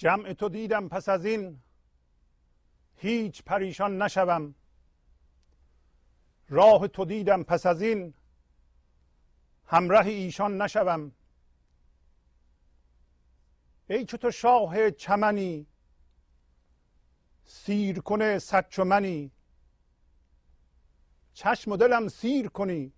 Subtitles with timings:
[0.00, 1.60] جمع تو دیدم پس از این
[2.96, 4.54] هیچ پریشان نشوم.
[6.50, 8.14] راه تو دیدم پس از این
[9.66, 11.12] همراه ایشان نشوم.
[13.88, 15.66] ای چو تو شاه چمنی
[17.44, 19.32] سیر کنه صد منی.
[21.32, 22.92] چشم و دلم سیر کنی.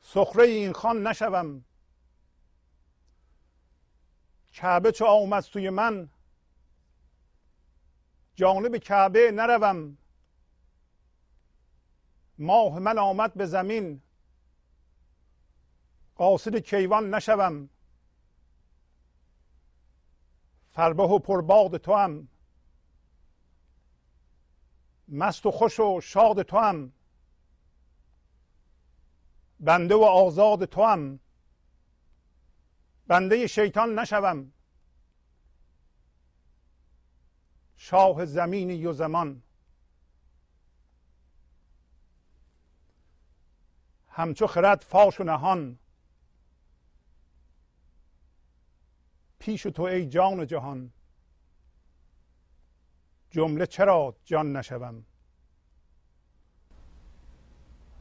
[0.00, 1.64] سخره این خان نشوم.
[4.52, 6.10] کعبه چو آمد سوی من
[8.34, 9.99] جانب کعبه نروم.
[12.40, 14.02] ماه من آمد به زمین.
[16.14, 17.68] قاصد کیوان نشوم.
[20.70, 22.28] فربه و پرباد تو هم
[25.08, 26.92] مست و خوش و شاد تو هم
[29.60, 31.20] بنده و آزاد تو هم
[33.06, 34.52] بنده شیطان نشوم.
[37.76, 39.42] شاه زمینی و زمان.
[44.10, 45.78] همچو خرد فاش و نهان.
[49.38, 50.90] پیش تو ای جان جهان.
[53.30, 55.04] جمله چرا جان نشوم؟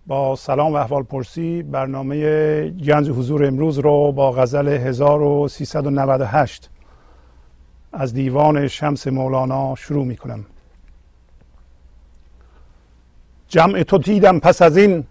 [0.07, 6.69] با سلام و احوال پرسی برنامه گنج حضور امروز رو با غزل 1398
[7.93, 10.45] از دیوان شمس مولانا شروع می کنم.
[13.47, 15.07] جمع تو دیدم پس از این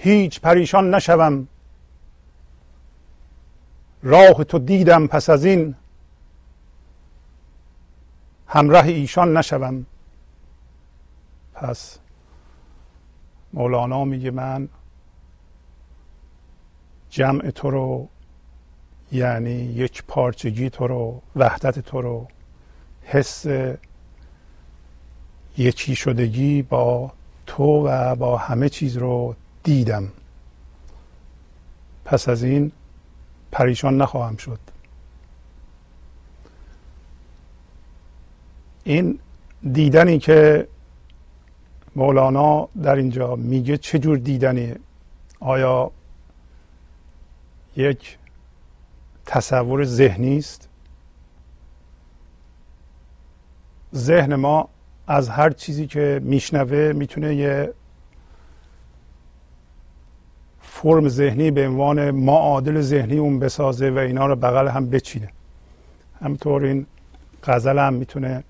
[0.00, 1.48] هیچ پریشان نشوم.
[4.02, 5.74] راه تو دیدم پس از این
[8.46, 9.86] همراه ایشان نشوم.
[11.54, 11.98] پس
[13.52, 14.68] مولانا میگه من
[17.10, 18.08] جمع تو رو
[19.12, 22.28] یعنی یک پارچگی تو رو وحدت تو رو
[23.02, 23.46] حس
[25.58, 27.12] یکی شدگی با
[27.46, 30.08] تو و با همه چیز رو دیدم.
[32.04, 32.72] پس از این
[33.52, 34.58] پریشان نخواهم شد.
[38.84, 39.18] این
[39.72, 40.68] دیدنی که
[41.96, 44.76] مولانا در اینجا میگه چه جور دیدنیه
[45.40, 45.90] آیا
[47.76, 48.18] یک
[49.26, 50.68] تصور ذهنی است؟
[53.94, 54.68] ذهن ما
[55.06, 57.74] از هر چیزی که میشنوه می‌تونه یه
[60.82, 65.28] فرم ذهنی به عنوان معادل ذهنی اون بسازه و اینا رو بغل هم بچینه.
[66.20, 66.86] همطور این
[67.44, 68.44] غزل هم می‌تونه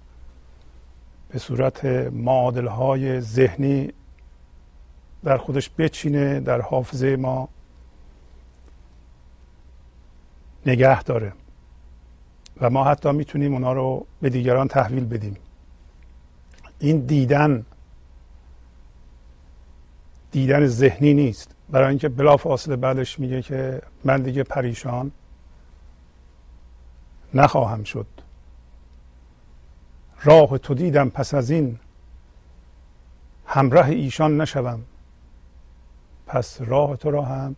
[1.29, 3.93] به صورت معادل های ذهنی
[5.25, 7.49] در خودش بچینه در حافظه ما
[10.67, 11.33] نگه داره.
[12.61, 15.37] و ما حتی می‌تونیم اونا رو به دیگران تحویل بدیم.
[16.79, 17.65] این دیدن
[20.31, 21.58] دیدن ذهنی نیست.
[21.71, 25.13] برای اینکه بلا فاصله بعدش میگه که من دیگه پریشان
[27.35, 28.07] نخواهم شد.
[30.23, 31.79] راه تو دیدم پس از این
[33.47, 34.85] همراه ایشان نشوم.
[36.27, 37.57] پس راه تو را هم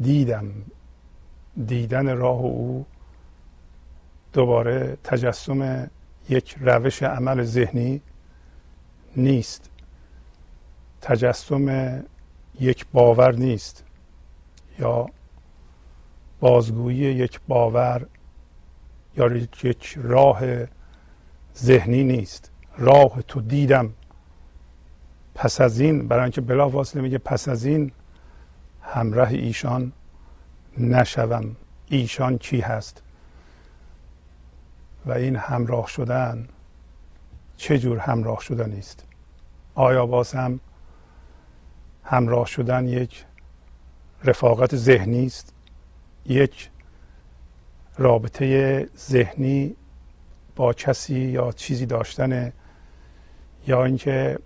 [0.00, 0.46] دیدم.
[1.66, 2.86] دیدن راه او
[4.32, 5.90] دوباره تجسم
[6.28, 8.00] یک روش عمل ذهنی
[9.16, 9.70] نیست.
[11.02, 11.68] تجسم
[12.60, 13.84] یک باور نیست.
[14.78, 15.06] یا
[16.40, 18.06] بازگویی یک باور
[19.16, 20.40] یا یک راه
[21.56, 22.50] ذهنی نیست.
[22.78, 23.92] راه تو دیدم.
[25.34, 27.92] پس از این برای اینکه بلا فاصله میگه پس از این
[28.82, 29.92] همراه ایشان
[30.78, 31.56] نشوم.
[31.88, 33.02] ایشان کی هست؟
[35.06, 36.48] و این همراه شدن
[37.56, 39.04] چه جور همراه شدن است
[39.74, 40.60] آیا باز هم
[42.06, 43.24] همراه شدن یک
[44.24, 45.54] رفاقت ذهنی است
[46.26, 46.70] یک
[47.98, 49.76] رابطه ذهنی
[50.56, 52.52] با کسی یا چیزی داشتن
[53.66, 54.38] یا اینکه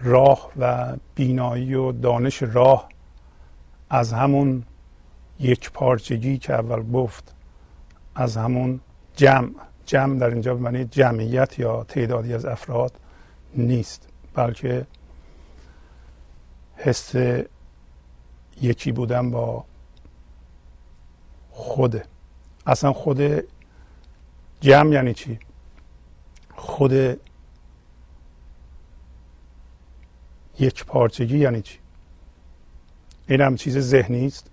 [0.00, 2.88] راه و بینایی و دانش راه
[3.90, 4.64] از همون
[5.40, 7.34] یک پارچگی که اول گفت
[8.14, 8.80] از همون
[9.16, 9.50] جمع.
[9.86, 12.92] جمع در اینجا به معنی جمعیت یا تعدادی از افراد
[13.54, 14.86] نیست بلکه
[16.78, 17.14] حس
[18.62, 19.64] یکی بودن با
[21.50, 22.04] خوده.
[22.66, 23.20] اصلا خود
[24.60, 25.38] جمع یعنی چی؟
[26.56, 26.92] خود
[30.58, 31.78] یک پارچگی یعنی چی؟
[33.28, 34.50] این هم چیز ذهنی است.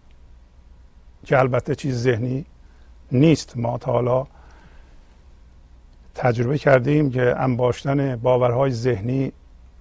[1.26, 2.46] که البته چیز ذهنی
[3.12, 3.58] نیست.
[3.58, 4.28] ما تا حالا
[6.16, 9.32] تجربه کردیم که انباشتن باورهای ذهنی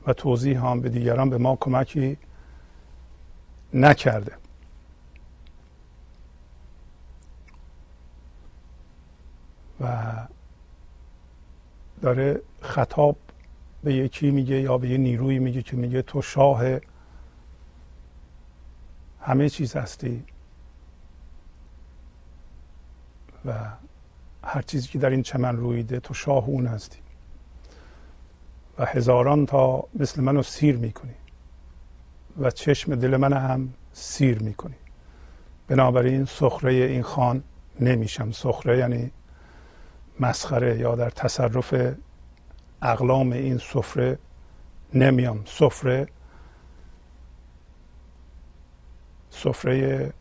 [0.07, 2.19] و توضیح هم به دیگران به ما کمکی
[3.75, 4.33] نکرده.
[9.81, 10.13] و
[12.03, 13.17] داره خطاب
[13.85, 16.79] به یکی میگه یا به یه نیروی میگه که میگه تو شاه
[19.21, 20.25] همه چیز هستی
[23.45, 23.53] و
[24.45, 26.99] هر چیزی که در این چمن رویده تو شاه اون هستی.
[28.79, 31.15] و هزاران تا مثل منو سیر می‌کنی.
[32.39, 34.75] و چشم دل من هم سیر می‌کنی.
[35.69, 37.43] بنابراین سخره این خان
[37.81, 38.31] نمیشم.
[38.31, 39.11] سخره یعنی
[40.21, 41.95] مسخره یا در تصرف
[42.83, 44.19] اقلام این سفره
[44.95, 46.07] نمیام سفره
[49.31, 50.13] سفره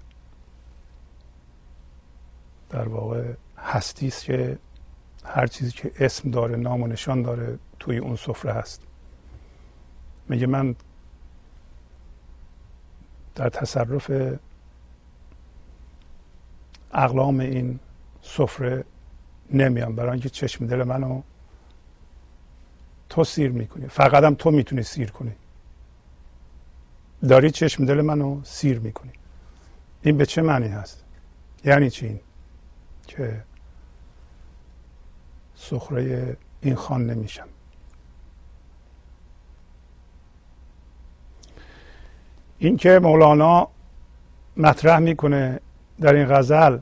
[2.70, 4.58] در واقع هستی است که
[5.26, 8.82] هر چیزی که اسم داره نام و نشان داره توی اون سفره هست.
[10.30, 10.76] میگه من
[13.36, 14.12] در تصرف
[16.92, 17.80] اقلام این
[18.22, 18.84] سفره
[19.52, 21.22] نمیام برای اینکه چشم دل منو
[23.10, 23.88] تو سیر می‌کنی.
[23.88, 25.32] فقط هم تو می‌تونی سیر کنی.
[27.30, 29.12] داری چشم دل منو سیر می‌کنی.
[30.02, 31.04] این به چه معنی هست؟
[31.66, 32.20] یعنی چی این؟
[33.08, 33.44] که
[35.56, 37.48] سخره این خان نمیشم
[42.58, 43.68] این که مولانا
[44.58, 45.60] مطرح می‌کنه
[46.02, 46.78] در این غزل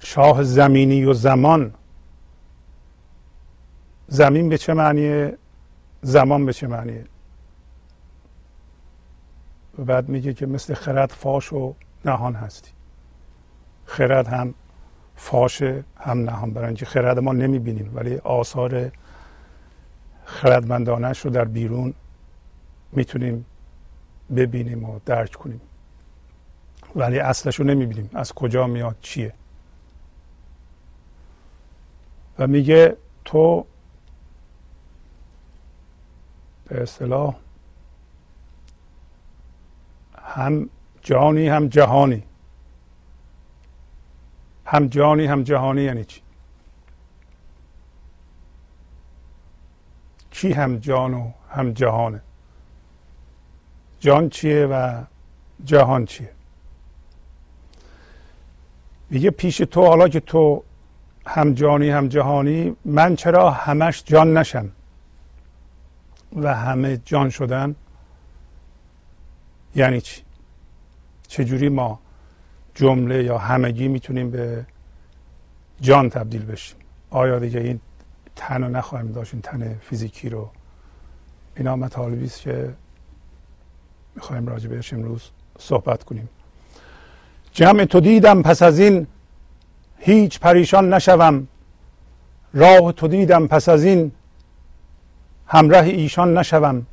[0.00, 1.74] شاه زمینی و زمان.
[4.06, 5.38] زمین به چه معنیه؟
[6.02, 7.04] زمان به چه معنیه؟
[9.78, 11.74] و بعد میگه که مثل خرد فاش و
[12.04, 12.70] نهان هستی.
[13.86, 14.54] خرد هم
[15.16, 16.50] فاشه هم نهان.
[16.50, 18.90] برای اینکه خرد ما نمی‌بینیم ولی آثار
[20.24, 21.94] خردمندانش رو در بیرون
[22.92, 23.46] می‌تونیم
[24.36, 25.60] ببینیم و درک کنیم.
[26.96, 28.10] ولی اصلش رو نمی‌بینیم.
[28.14, 29.34] از کجا میاد؟ چیه؟
[32.38, 33.66] و میگه تو
[36.64, 37.36] به اصطلاح
[40.18, 40.70] هم
[41.02, 42.22] جانی هم جهانی.
[44.66, 46.20] هم جانی هم جهانی یعنی چی؟
[50.30, 52.22] کی هم جان و هم جهانه؟
[54.02, 55.02] جان چیه و
[55.64, 56.30] جهان چیه؟
[59.10, 60.62] میگه پیش تو حالا که تو
[61.26, 64.68] هم جانی هم جهانی من چرا همش جان نشم
[66.36, 67.74] و همه جان شدن
[69.74, 70.22] یعنی چی؟
[71.28, 72.00] چجوری ما
[72.74, 74.66] جمله یا همگی می‌تونیم به
[75.80, 76.78] جان تبدیل بشیم؟
[77.10, 77.80] آیا دیگه این
[78.36, 80.50] تن رو نخواهیم داشت این تن فیزیکی رو؟
[81.56, 82.74] اینا مطالبی است که
[84.14, 86.28] می‌خوایم راجع بهش امروز صحبت کنیم.
[87.52, 89.06] جمع تو دیدم پس از این
[89.98, 91.48] هیچ پریشان نشوم.
[92.54, 94.12] راه تو دیدم پس از این
[95.46, 96.86] همراه ایشان نشوم.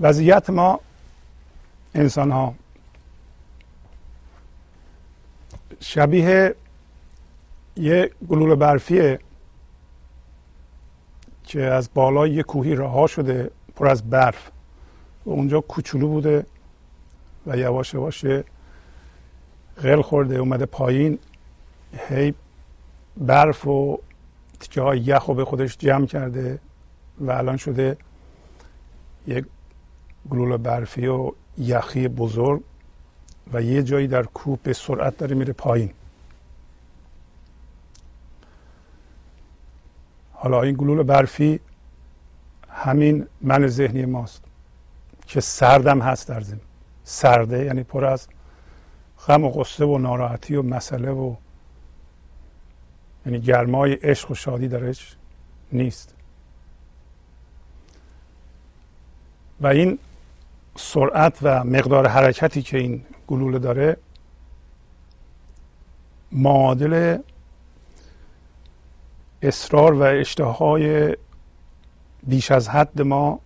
[0.00, 0.80] وضعیت ما
[1.94, 2.54] انسان ها
[5.80, 6.54] شبیه
[7.76, 9.18] یه گلوله برفیه
[11.46, 13.50] که از بالای یه کوهی رها شده.
[13.80, 14.50] پر از برف.
[15.26, 16.46] و اونجا کوچولو بوده
[17.46, 18.24] و یواش یواش
[19.82, 21.18] غل خورده اومده پایین.
[22.08, 22.34] هی
[23.16, 23.98] برف و
[24.60, 26.58] تیکه های یخ رو به خودش جمع کرده
[27.20, 27.96] و الان شده
[29.26, 29.44] یک
[30.30, 32.62] گلوله برفی و یخی بزرگ
[33.52, 35.90] و یه جایی در کوه به سرعت داره میره پایین.
[40.32, 41.60] حالا این گلوله برفی
[42.82, 44.44] همین من ذهنی ماست
[45.26, 46.60] که سردم هست در زمین
[47.04, 48.28] سرده یعنی پر از
[49.26, 51.34] غم و غصه و ناراحتی و مسئله و
[53.26, 55.16] یعنی گرمای عشق و شادی درش
[55.72, 56.14] نیست.
[59.60, 59.98] و این
[60.76, 63.96] سرعت و مقدار حرکتی که این گلوله داره
[66.32, 67.18] معادل
[69.42, 71.16] اصرار و اشتهای
[72.26, 73.40] بیش از حد ما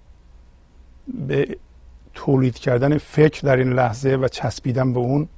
[1.27, 1.57] به
[2.15, 5.29] تولید کردن فکر در این لحظه و چسبیدن به اون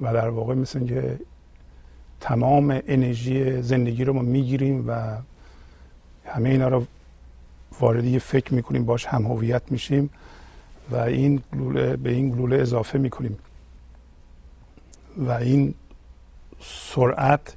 [0.00, 1.18] و در واقع مثل که
[2.20, 5.16] تمام انرژی زندگی رو ما می‌گیریم و
[6.24, 6.86] همه اینا رو
[7.80, 10.10] وارد یه فکر می‌کنیم باش هم هویت میشیم
[10.90, 13.38] و این گلوله به این گلوله اضافه می‌کنیم.
[15.16, 15.74] و این
[16.60, 17.56] سرعت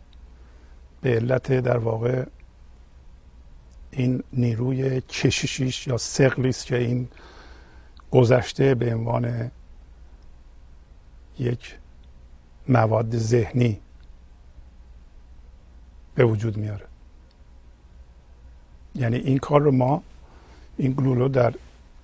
[1.04, 2.26] به علت در واقع
[3.92, 7.08] این نیروی کششیش یا سقلی که این
[8.12, 9.52] گذشته به عنوان
[11.40, 11.76] یک
[12.68, 13.80] مواد ذهنی
[16.16, 16.86] به وجود میاره.
[18.96, 20.04] یعنی این کار رو ما
[20.78, 21.54] این گلولو در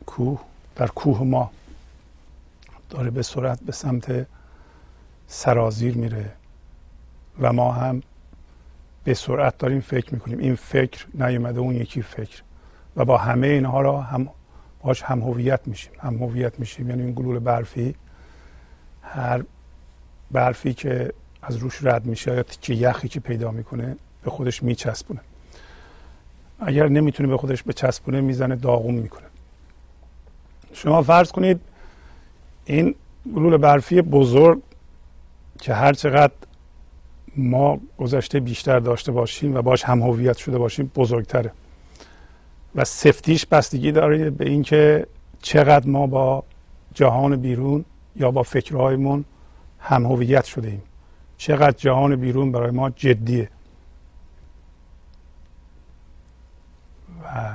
[0.06, 0.40] کوه
[0.76, 1.52] در کوه ما
[2.90, 4.28] داره به سرعت به سمت
[5.28, 6.32] سرازیر میره
[7.40, 8.04] و ما هم
[9.04, 10.40] به سرعت داریم فکر می‌کنیم.
[10.40, 12.42] این فکر نیومده اون یکی فکر.
[12.96, 14.30] و با همه اینها را هم
[14.84, 15.94] باش هم هویت میشیم.
[16.00, 16.90] هم هویت میشیم.
[16.90, 17.96] یعنی این گلول برفی.
[19.02, 19.44] هر
[20.32, 25.20] برفی که از روش رد میشه یا که یخی که پیدا می‌کنه به خودش میچسبونه.
[26.60, 29.26] اگر نمی‌تونه به خودش بچسبونه می‌زنه داغون می‌کنه.
[30.74, 31.62] شما فرض کنید
[32.66, 32.96] این
[33.36, 34.62] گلول برفی بزرگ
[35.62, 36.34] که هر چقدر
[37.38, 41.52] ما گذشته بیشتر داشته باشیم و باش هم هویت شده باشیم بزرگتره.
[42.76, 45.08] و سفتیش بستگی داره به اینکه
[45.42, 46.44] چقدر ما با
[46.94, 49.26] جهان بیرون یا با فکرهایمون
[49.80, 50.82] هم هویت شده ایم.
[51.38, 53.50] چقدر جهان بیرون برای ما جدیه.
[57.24, 57.52] و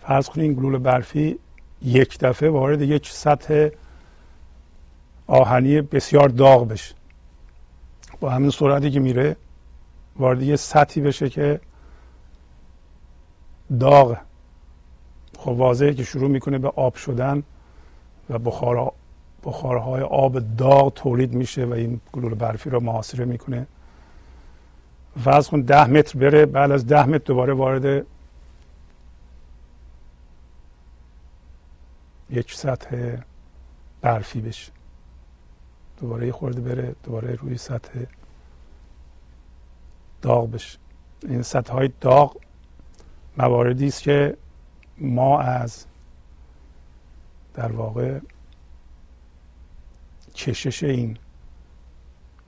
[0.00, 1.38] فرض کنید این گلول برفی
[1.82, 3.68] یک دفعه وارد یک سطح
[5.26, 6.94] آهنی بسیار داغ بشه.
[8.20, 9.36] با همین سرعتی که میره
[10.16, 11.60] وارد یه سطحی بشه که
[13.80, 14.16] داغ.
[15.38, 17.42] خب واضحه که شروع می‌کنه به آب شدن
[18.30, 18.92] و بخار
[19.44, 23.66] بخارهای آب داغ تولید میشه و این گلول برفی رو محاصره می‌کنه.
[25.24, 28.06] فرض کن ده متر بره بعد از ده متر دوباره وارد
[32.30, 33.16] یک سطح
[34.00, 34.72] برفی بشه.
[36.00, 38.04] دوباره خورده بره دوباره روی سطح
[40.22, 40.78] داغ بشه.
[41.22, 42.36] این سطح های داغ
[43.38, 44.36] مواردی است که
[44.98, 45.84] ما از
[47.54, 48.20] در واقع
[50.34, 51.18] کشش این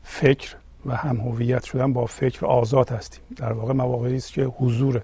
[0.02, 3.22] فکر و هم هویت شدن با فکر آزاد هستیم.
[3.36, 5.02] در واقع مواقعی است که حضور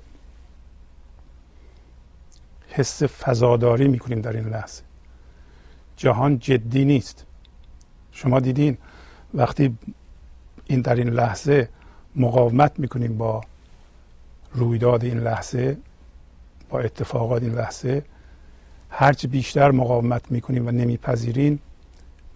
[2.69, 4.83] حس فضاداری می‌کنیم در این لحظه.
[5.97, 7.27] جهان جدی نیست.
[8.13, 8.79] شما دیدین
[9.35, 9.77] وقتی
[10.67, 11.69] این در این لحظه
[12.17, 13.41] مقاومت می‌کنیم با
[14.55, 15.77] رویداد این لحظه
[16.71, 18.03] با اتفاقات این لحظه
[18.91, 21.59] هرچی بیشتر مقاومت می‌کنیم و نمیپذیرین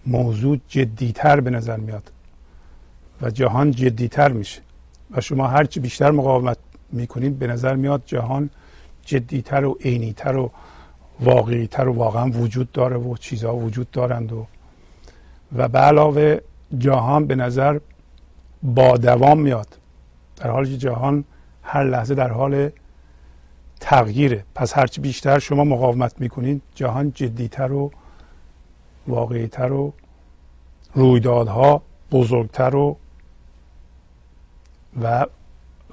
[0.06, 2.12] موضوع جدیتر به نظر میاد
[3.22, 4.60] و جهان جدیتر میشه.
[5.10, 6.58] و شما هرچی بیشتر مقاومت
[6.92, 8.50] می‌کنید به نظر میاد جهان
[9.04, 10.50] جدیتر و عینیتر و
[11.20, 14.46] واقعیتر و واقعا وجود داره و چیزها وجود دارند و
[15.56, 16.38] و به علاوه
[16.78, 17.78] جهان به نظر
[18.62, 19.78] با دوام میاد.
[20.36, 21.24] در حالی که جهان
[21.62, 22.70] هر لحظه در حال
[23.80, 24.44] تغییره.
[24.54, 27.90] پس هرچی بیشتر شما مقاومت می‌کنید جهان جدیتر و
[29.06, 29.92] واقعیتر و
[30.94, 32.96] رویدادها بزرگتر و
[35.02, 35.26] و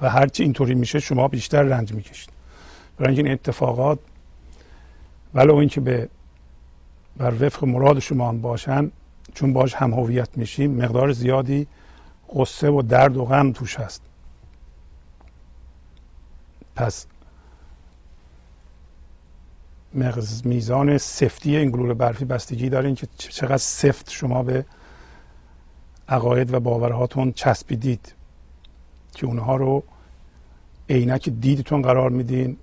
[0.01, 2.29] و هرچی اینطوری میشه شما بیشتر رنج می‌کشید
[2.97, 3.99] برای این اتفاقات
[5.33, 6.09] ولو اینکه به
[7.17, 8.91] بر وفق مراد شما هم باشن
[9.33, 11.67] چون باش هم هویت میشیم مقدار زیادی
[12.35, 14.01] قصه و درد و غم توش هست.
[16.75, 17.05] پس
[20.45, 24.65] میزان سفتی این گلوله برفی بستگی داره که چقدر سفت شما به
[26.09, 28.13] عقاید و باورهاتون چسبیدید
[29.15, 29.83] که اونها رو
[30.89, 32.57] عینک دیدتون قرار میدین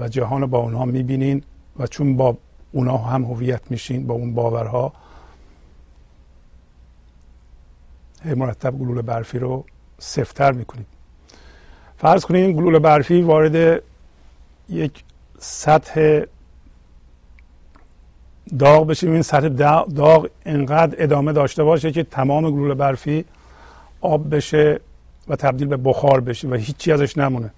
[0.00, 1.42] و جهان رو با اونها می‌بینین
[1.78, 2.36] و چون با
[2.72, 4.92] اونها هم هویت میشین با اون باورها
[8.24, 9.64] مرتب گلوله برفی رو
[9.98, 10.86] سفتر می‌کنید
[11.96, 13.82] فرض کنید این گلوله برفی وارد
[14.68, 15.04] یک
[15.38, 16.22] سطح
[18.58, 19.48] داغ بشه این سطح
[19.94, 23.24] داغ انقدر ادامه داشته باشه که تمام گلوله برفی
[24.00, 24.80] آب بشه
[25.28, 27.50] و تبدیل به بخار بشه و هیچی ازش نمونه.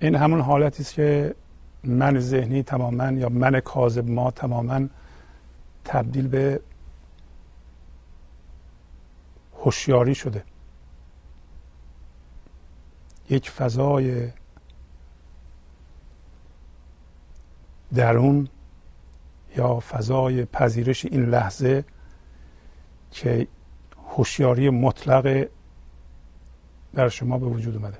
[0.00, 1.34] این همون حالتی است که
[1.84, 4.80] من ذهنی تماما یا من کاذب ما تماما
[5.84, 6.60] تبدیل به
[9.60, 10.44] هوشیاری شده.
[13.30, 14.30] یک فضای
[17.94, 18.48] درون
[19.56, 21.84] یا فضای پذیرش این لحظه
[23.10, 23.48] که
[24.08, 25.48] هوشیاری مطلق
[26.94, 27.98] در شما به وجود اومده.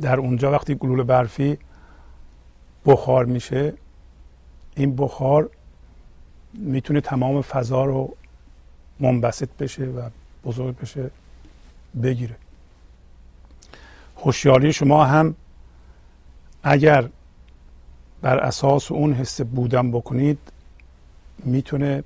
[0.00, 1.58] در اونجا وقتی گلوله برفی
[2.86, 3.74] بخار میشه
[4.76, 5.50] این بخار
[6.54, 8.16] می‌تونه تمام فضا رو
[9.00, 10.08] منبسط بشه و
[10.44, 11.10] بزرگ بشه
[12.02, 12.36] بگیره.
[14.16, 15.34] هوشیاری شما هم
[16.62, 17.08] اگر
[18.22, 20.38] بر اساس اون حس بودن بکنید
[21.38, 22.04] می‌تونه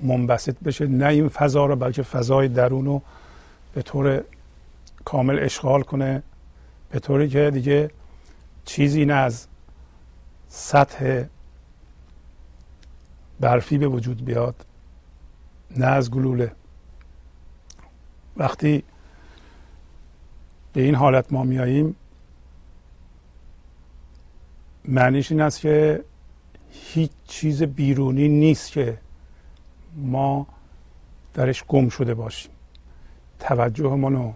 [0.00, 0.86] منبسط بشه.
[0.86, 3.02] نه این فضا رو بلکه فضای درون رو
[3.74, 4.24] به طور
[5.04, 6.22] کامل اشغال کنه.
[6.90, 7.90] به طوری که دیگه
[8.64, 9.46] چیزی نه از
[10.48, 11.24] سطح
[13.40, 14.54] برفی به وجود بیاد.
[15.76, 16.52] نه از گلوله.
[18.36, 18.82] وقتی
[20.72, 21.96] به این حالت ما میاییم
[24.84, 26.04] معنیش این است که
[26.70, 28.98] هیچ چیز بیرونی نیست که
[29.96, 30.46] ما
[31.34, 32.50] درش گم شده باشیم.
[33.38, 34.34] توجه رو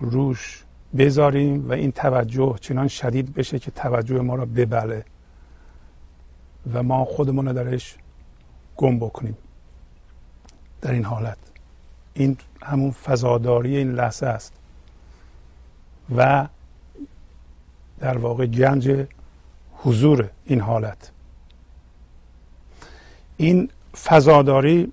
[0.00, 0.64] روش
[0.96, 5.04] بذاریم و این توجه چنان شدید بشه که توجه ما را ببله
[6.72, 7.96] و ما خودمون رو درش
[8.76, 9.36] گم بکنیم.
[10.84, 11.38] در این حالت.
[12.14, 14.52] این همون فضاداری این لحظه است.
[16.16, 16.48] و
[17.98, 19.06] در واقع گنج
[19.76, 21.10] حضور این حالت.
[23.36, 23.70] این
[24.04, 24.92] فضاداری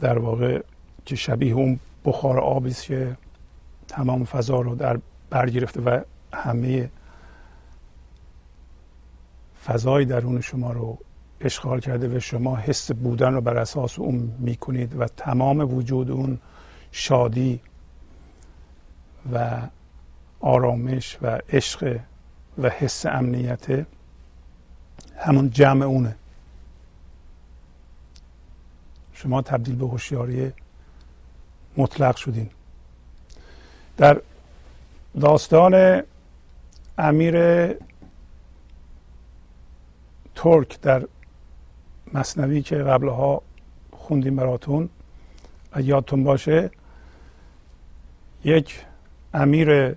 [0.00, 0.62] در واقع
[1.04, 3.16] که شبیه اون بخار آبی است که
[3.88, 4.98] تمام فضا رو در
[5.30, 6.00] بر گرفته و
[6.32, 6.90] همه
[9.66, 10.98] فضای درون شما رو
[11.44, 16.38] اشغال کرده و شما حس بودن رو بر اساس اون می‌کنید و تمام وجود اون
[16.92, 17.60] شادی
[19.32, 19.60] و
[20.40, 22.00] آرامش و عشق
[22.58, 23.86] و حس امنیت
[25.16, 26.16] همون جمع اونه.
[29.12, 30.52] شما تبدیل به هوشیاری
[31.76, 32.50] مطلق شدین.
[33.96, 34.20] در
[35.20, 36.02] داستان
[36.98, 37.34] امیر
[40.34, 41.06] ترک در
[42.14, 43.42] مصنوی که قبلها
[43.92, 44.88] خوندیم براتون.
[45.72, 46.70] و یادتون باشه
[48.44, 48.84] یک
[49.34, 49.96] امیر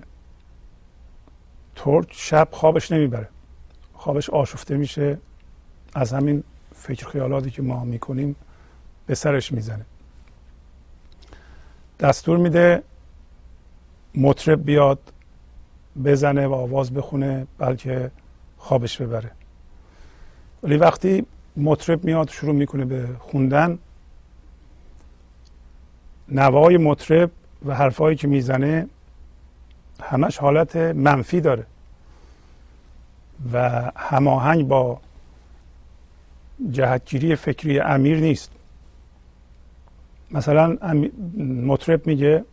[1.75, 3.29] ترک شب خوابش نمی‌بره.
[3.93, 5.17] خوابش آشفته میشه.
[5.95, 6.43] از همین
[6.75, 8.35] فکر خیالاتی که ما می‌کنیم
[9.05, 9.85] به سرش می‌زنه.
[11.99, 12.83] دستور میده
[14.15, 14.99] مطرب بیاد
[16.05, 18.11] بزنه و آواز بخونه بلکه
[18.57, 19.31] خوابش ببره.
[20.63, 21.25] ولی وقتی
[21.57, 23.79] مطرب میاد شروع می‌کنه به خوندن.
[26.29, 27.31] نوای مطرب
[27.65, 28.87] و حرفایی که می‌زنه
[30.01, 31.65] همش حالت منفی داره
[33.53, 34.99] و هماهنگ با
[36.71, 38.51] جهتگیری فکری امیر نیست.
[40.31, 40.77] مثلا
[41.65, 42.45] مطرب میگه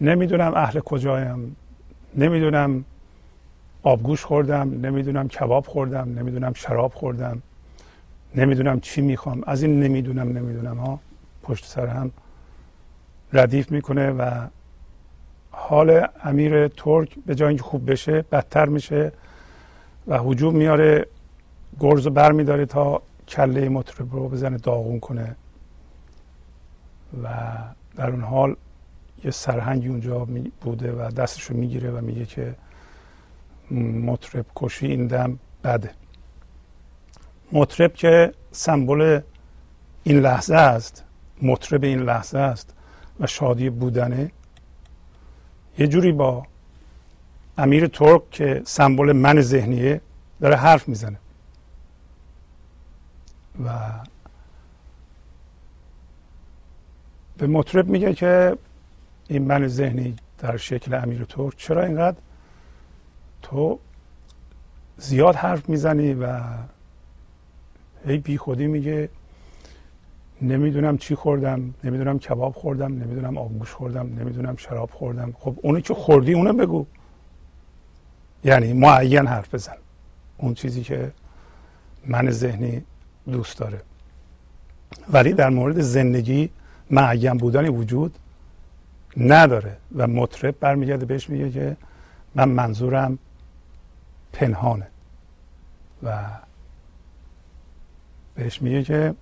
[0.00, 1.56] نمی‌دونم اهل کجایم
[2.14, 2.84] نمی‌دونم
[3.82, 7.42] آبگوش خوردم نمی‌دونم کباب خوردم نمی‌دونم شراب خوردم
[8.34, 9.42] نمی‌دونم چی می‌خوام.
[9.46, 11.00] از این نمی‌دونم نمی‌دونم ها.
[11.42, 12.10] پشت سر هم
[13.32, 14.46] ردیف می‌کنه و
[15.50, 19.12] حال امیر ترک به جای اینکه خوب بشه بدتر میشه
[20.06, 21.06] و حجوم میاره
[21.80, 25.36] گرز بر میداره تا کله مطرب رو بزنه داغون کنه.
[27.22, 27.28] و
[27.96, 28.56] در اون حال
[29.24, 30.26] یه سرهنگی اونجا
[30.60, 32.54] بوده و دستش رو می‌گیره و میگه که
[33.80, 35.90] مطرب کشی این دم بده.
[37.52, 39.20] مطرب که سمبل
[40.02, 41.04] این لحظه است
[41.42, 42.74] مطرب این لحظه است
[43.20, 44.30] و شادی بودنه.
[45.78, 46.46] یه جوری با
[47.58, 50.00] امیر ترک که سمبل من ذهنیه
[50.40, 51.18] داره حرف می‌زنه.
[53.64, 53.70] و
[57.38, 58.56] به مطرب میگه که
[59.28, 62.16] این من ذهنی در شکل امیر ترک چرا اینقدر
[63.42, 63.78] تو
[64.96, 66.40] زیاد حرف می‌زنی و
[68.06, 69.08] هی بی خودی میگه
[70.42, 75.32] نمی‌دونم چی خوردم نمی‌دونم کباب خوردم نمی‌دونم آبگوش خوردم نمی‌دونم شراب خوردم.
[75.38, 76.86] خب اونی که خوردی اونو بگو.
[78.44, 79.76] یعنی معین حرف بزن.
[80.36, 81.12] اون چیزی که
[82.06, 82.82] من ذهنی
[83.32, 83.80] دوست داره.
[85.12, 86.50] ولی در مورد زندگی
[86.90, 88.18] معین بودن وجود
[89.16, 91.76] نداره و مطرب برمیگرده بهش میگه که
[92.34, 93.18] من منظورم
[94.32, 94.86] پنهانه.
[96.02, 96.18] و
[98.34, 99.14] بهش میگه که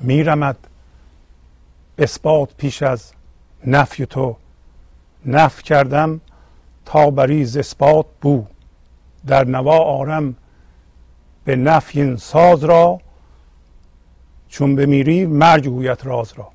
[0.00, 0.56] میرمد
[1.98, 3.12] اثبات پیش از
[3.66, 4.36] نفی تو.
[5.26, 6.20] نف کردم
[6.84, 8.46] تا بریز اثبات بو.
[9.26, 10.36] در نوا آرم
[11.44, 13.00] به نفی ساز را
[14.48, 16.48] چون بمیری مرگ گویت راز را.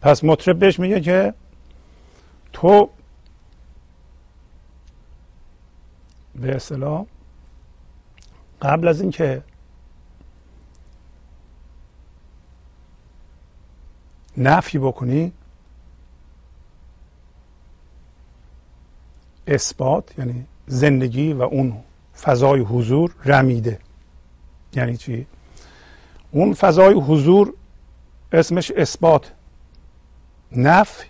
[0.00, 1.34] پس مطرب بهش میگه که
[2.52, 2.90] تو
[6.40, 7.06] به اصطلاح.
[8.62, 9.42] قبل از اینکه
[14.36, 15.32] نفی بکنی
[19.46, 21.76] اثبات یعنی زندگی و اون
[22.20, 23.78] فضای حضور رمیده.
[24.74, 25.26] یعنی چی؟
[26.30, 27.54] اون فضای حضور
[28.32, 29.32] اسمش اثبات.
[30.52, 31.06] نفی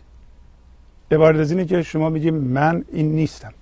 [1.10, 3.54] عبارت از اینه که شما میگی من این نیستم.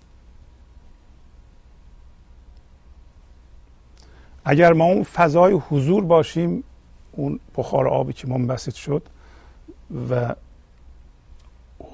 [4.45, 6.65] اگر ما اون فضای حضور باشیم
[7.13, 9.03] اون بخار آبی که منبسط شد
[10.11, 10.35] و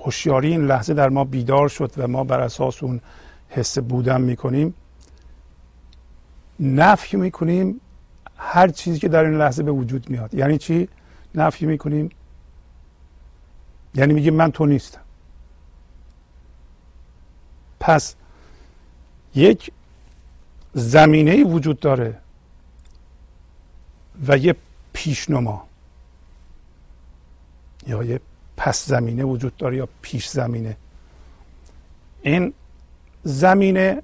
[0.05, 3.01] هوشیاری این لحظه در ما بیدار شد و ما بر اساس اون
[3.49, 4.75] حس بودن می‌کنیم
[6.61, 7.81] نفی می‌کنیم
[8.37, 10.35] هر چیزی که در این لحظه به وجود میاد.
[10.35, 10.89] یعنی چی؟
[11.35, 12.11] نفی می‌کنیم.
[13.95, 15.01] یعنی میگیم من تو نیستم.
[17.81, 18.15] پس
[19.35, 19.73] یک
[20.75, 22.19] زمینه وجود داره
[24.29, 24.57] و یه
[24.93, 25.69] پیشنما.
[27.87, 28.21] یا یه
[28.57, 30.77] پس زمینه وجود داره یا پیش زمینه.
[32.23, 32.55] این
[33.23, 34.03] زمینه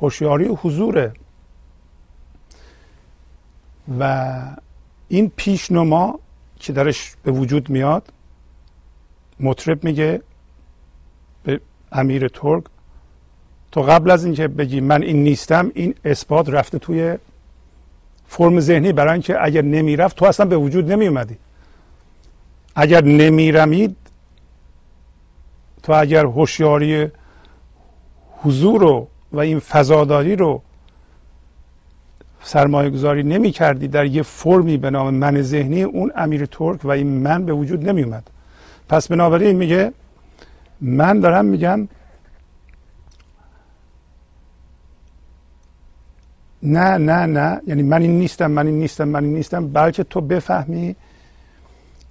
[0.00, 1.12] هوشیاری و حضوره.
[4.00, 4.56] و
[5.08, 6.20] این پیشنما
[6.56, 8.12] که درش به وجود میاد
[9.40, 10.22] مطرب میگه
[11.42, 11.60] به
[11.92, 12.64] امیر ترک
[13.72, 17.18] تو قبل از اینکه بگی من این نیستم این اثبات رفته توی
[18.32, 21.36] فرم ذهنی برای اینکه اگر نمی‌رفت تو اصلا به وجود نمی اومدی
[22.76, 23.96] اگر نمیرمید
[25.82, 27.08] تو اگر هوشیاری
[28.42, 30.62] حضور رو و این فضاداری رو
[32.42, 36.90] سرمایه گذاری نمی کردی در یه فرمی به نام من ذهنی اون امیر ترک و
[36.90, 38.30] این من به وجود نمی اومد
[38.88, 39.92] پس بنابراین میگه
[40.80, 41.88] من دارم میگم
[46.62, 47.60] نه نه نه.
[47.66, 49.68] یعنی من این نیستم من این نیستم من این نیستم.
[49.68, 50.96] بلکه تو بفهمی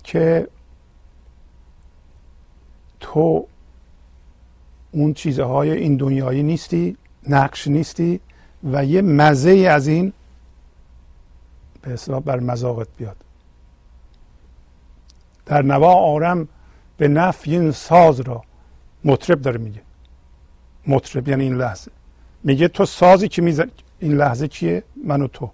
[0.03, 0.47] که
[2.99, 3.47] تو
[4.91, 8.19] اون چیزهای این دنیایی نیستی نقش نیستی
[8.63, 10.13] و یه مزه از این
[11.81, 13.17] به اصلاح بر مذاقت بیاد.
[15.45, 16.47] در نوا آرم
[16.97, 18.43] به نفی این ساز را
[19.05, 19.81] مطرب داره میگه.
[20.87, 21.91] مطرب یعنی این لحظه.
[22.43, 25.51] میگه تو سازی که میزن این لحظه کیه من و تو.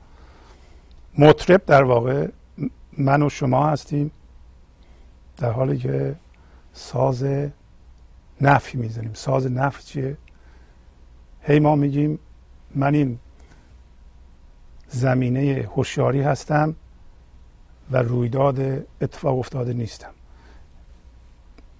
[1.18, 2.28] مطرب در واقع
[2.98, 4.12] من و شما هستیم
[5.38, 6.16] در حالی که
[6.74, 7.26] ساز
[8.42, 9.14] نفی می‌زنیم.
[9.14, 10.18] ساز نفی چیه؟
[11.42, 12.20] هی ما میگیم
[12.76, 13.20] من این
[14.90, 16.76] زمینه هوشیاری هستم
[17.92, 18.60] و رویداد
[19.02, 20.12] اتفاق افتاده نیستم.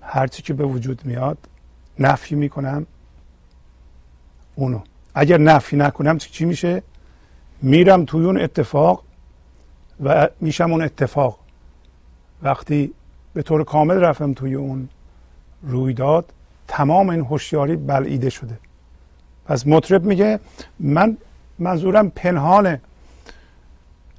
[0.02, 1.38] هرچی که به وجود میاد
[2.00, 2.86] نفی می‌کنم
[4.56, 4.80] اونو.
[5.16, 6.84] اگر نفی نکنم چی میشه؟
[7.62, 9.04] میرم توی اون اتفاق
[10.04, 11.40] و میشم اون اتفاق.
[12.44, 12.94] وقتی
[13.34, 14.90] به طور کامل رفتم توی اون
[15.64, 16.34] رویداد
[16.68, 18.58] تمام این هوشیاری بلعیده شده.
[19.46, 20.40] پس مطرب میگه
[20.80, 21.18] من
[21.60, 22.82] منظورم پنهانه.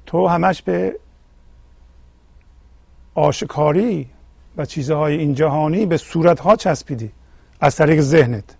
[0.05, 0.99] تو همش به
[3.15, 4.09] آشکاری
[4.57, 7.11] و چیزهای این جهانی به صورتها چسبیدی.
[7.61, 8.55] از طریق ذهنت.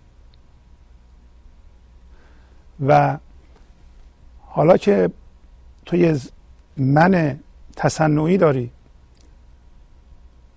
[2.86, 3.18] و
[4.40, 5.10] حالا که
[5.86, 6.20] تو یه
[6.76, 7.40] من
[7.76, 8.70] تصنعی داری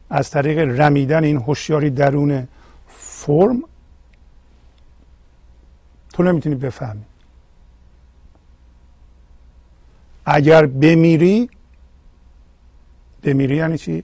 [0.09, 2.47] از طریق رمیدن این هوشیاری درون
[2.87, 3.61] فرم
[6.13, 7.03] تو نمی‌تونی بفهمی.
[10.25, 11.49] اگر بمیری
[13.23, 14.03] بمیری یعنی چی؟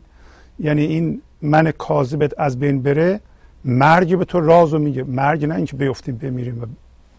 [0.60, 3.20] یعنی این من کاذبت از بین بره
[3.66, 5.04] مرگ به تو رازو میگه.
[5.04, 6.66] مرگ نه اینکه بیفتیم بمیریم و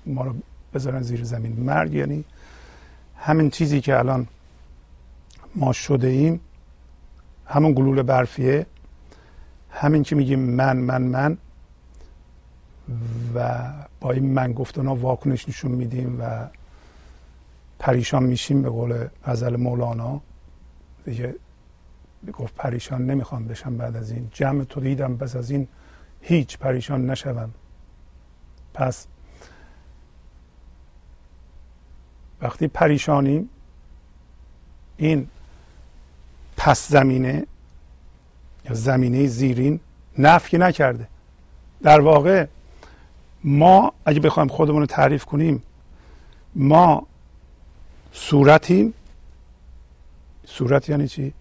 [0.07, 0.35] ما رو
[0.75, 1.53] بذارن زیر زمین.
[1.53, 2.25] مرگ یعنی
[3.17, 4.27] همین چیزی که الان
[5.55, 6.41] ما شده ایم
[7.47, 8.67] همون گلوله برفیه
[9.71, 11.39] همین که میگیم من من من
[13.35, 13.69] و
[14.01, 16.49] با این من گفتن ها واکنش نشون میدیم و
[17.79, 20.21] پریشان میشیم به قول غزل مولانا.
[21.05, 21.35] دیگه
[22.33, 24.29] گفت پریشان نمی‌خوام بشم بعد از این.
[24.33, 25.69] جمع تو دیدم بس از این
[26.21, 27.51] هیچ پریشان نشوم.
[28.75, 29.07] پس
[32.43, 33.51] وقتی پریشانیم
[34.97, 35.29] این
[36.57, 37.47] پس زمینه
[38.65, 39.81] یا زمینه زیرین
[40.19, 41.09] نفی نکرده.
[41.83, 42.47] در واقع
[43.45, 45.63] ما اگه بخوایم خودمون رو تعریف کنیم
[46.55, 47.07] ما
[48.13, 48.95] صورتیم.
[50.47, 51.33] صورت یعنی چی؟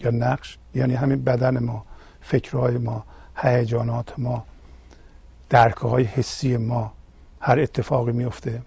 [0.00, 1.84] یا نقش؟ یعنی همین بدن ما
[2.20, 3.04] فکرهای ما
[3.36, 4.44] هیجانات ما
[5.48, 6.92] درکه های حسی ما
[7.40, 8.62] هر اتفاقی میفته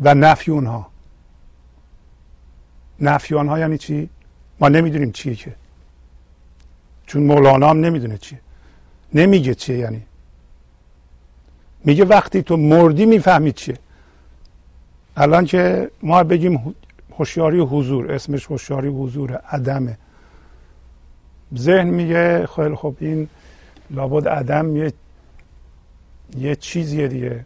[0.00, 0.86] و نفی اونها.
[3.00, 4.08] نفی آنها یعنی چی؟
[4.60, 5.54] ما نمی‌دونیم چیه که.
[7.06, 8.40] چون مولانا هم نمی‌دونه چیه.
[9.14, 10.02] نمیگه چیه یعنی.
[11.84, 13.78] میگه وقتی تو مردی می‌فهمی چیه.
[15.16, 16.74] الان که ما بگیم
[17.18, 19.98] هوشیاری حضور اسمش هوشیاری حضور عدمه.
[21.56, 23.28] ذهن میگه خیلی خب این
[23.90, 24.92] لابد عدم یه
[26.36, 27.44] یه چیزیه دیگه.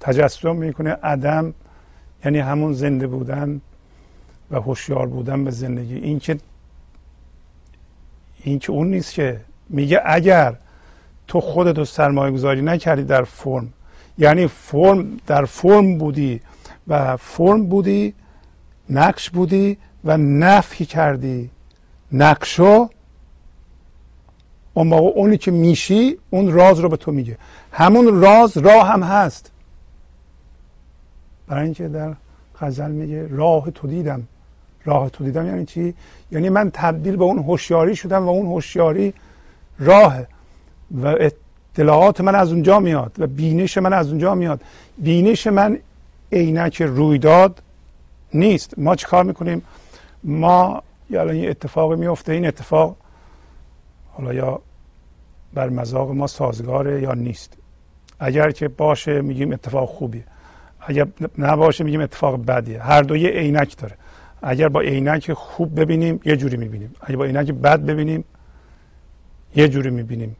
[0.00, 0.96] تجسم می‌کنه.
[1.02, 1.54] عدم
[2.24, 3.60] یعنی همون زنده بودن
[4.50, 5.94] و هوشیار بودن به زندگی.
[5.94, 6.38] این که
[8.44, 10.54] این که اون نیست که میگه اگر
[11.28, 13.72] تو خودتو سرمایه گذاری نکردی در فرم.
[14.18, 16.40] یعنی فرم در فرم بودی
[16.88, 18.14] و فرم بودی
[18.90, 21.50] نقش بودی و نفی کردی.
[22.12, 22.88] نقشو
[24.74, 27.38] اون موقع اونی که میشی اون راز رو به تو میگه.
[27.72, 29.50] همون راز راه هم هست.
[31.50, 32.14] برای اینکه در
[32.60, 34.22] غزل میگه راه تو دیدم.
[34.84, 35.94] راه تو دیدم یعنی چی؟
[36.32, 39.14] یعنی من تبدیل به اون هوشیاری شدم و اون هوشیاری
[39.78, 40.20] راه
[40.90, 44.60] و اطلاعات من از اونجا میاد و بینش من از اونجا میاد.
[44.98, 45.78] بینش من
[46.32, 47.62] عینک رویداد
[48.34, 48.78] نیست.
[48.78, 49.62] ما چی کار می‌کنیم؟
[50.24, 52.96] ما یا الان یه اتفاقی میفته این اتفاق
[54.12, 54.60] حالا یا
[55.54, 57.52] بر مذاق ما سازگاره یا نیست.
[58.20, 60.24] اگر که باشه میگیم اتفاق خوبیه.
[60.80, 61.06] اگر
[61.38, 62.82] نباشه میگیم اتفاق بدیه.
[62.82, 63.94] هر دو یه عینک داره.
[64.42, 66.94] اگر با عینک خوب ببینیم یه جوری می‌بینیم.
[67.00, 68.24] اگر با عینک بد ببینیم
[69.56, 70.36] یه جوری می‌بینیم.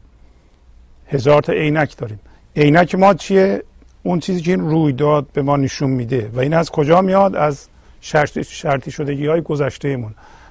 [1.07, 2.19] هزار تا عینک داریم.
[2.55, 3.63] عینک ما چیه؟
[4.03, 6.29] اون چیزی که این رویداد به ما نشون میده.
[6.33, 7.67] و این از کجا میاد؟ از
[8.01, 10.05] شرطی, شرطی شدگی های گذشته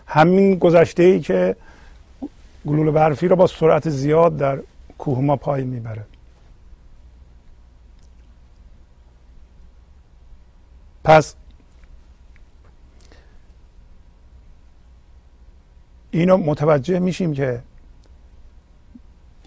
[0.07, 1.57] همین گذشته ای که
[2.67, 4.59] گلول برفی رو با سرعت زیاد در
[4.99, 6.03] کوه ما پای می‌بره.
[11.05, 11.35] پس
[16.11, 17.63] اینو متوجه میشیم که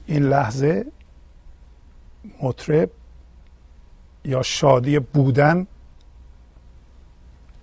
[0.06, 0.86] این لحظه
[2.42, 2.90] مطرب
[4.26, 5.68] یا شادی بودن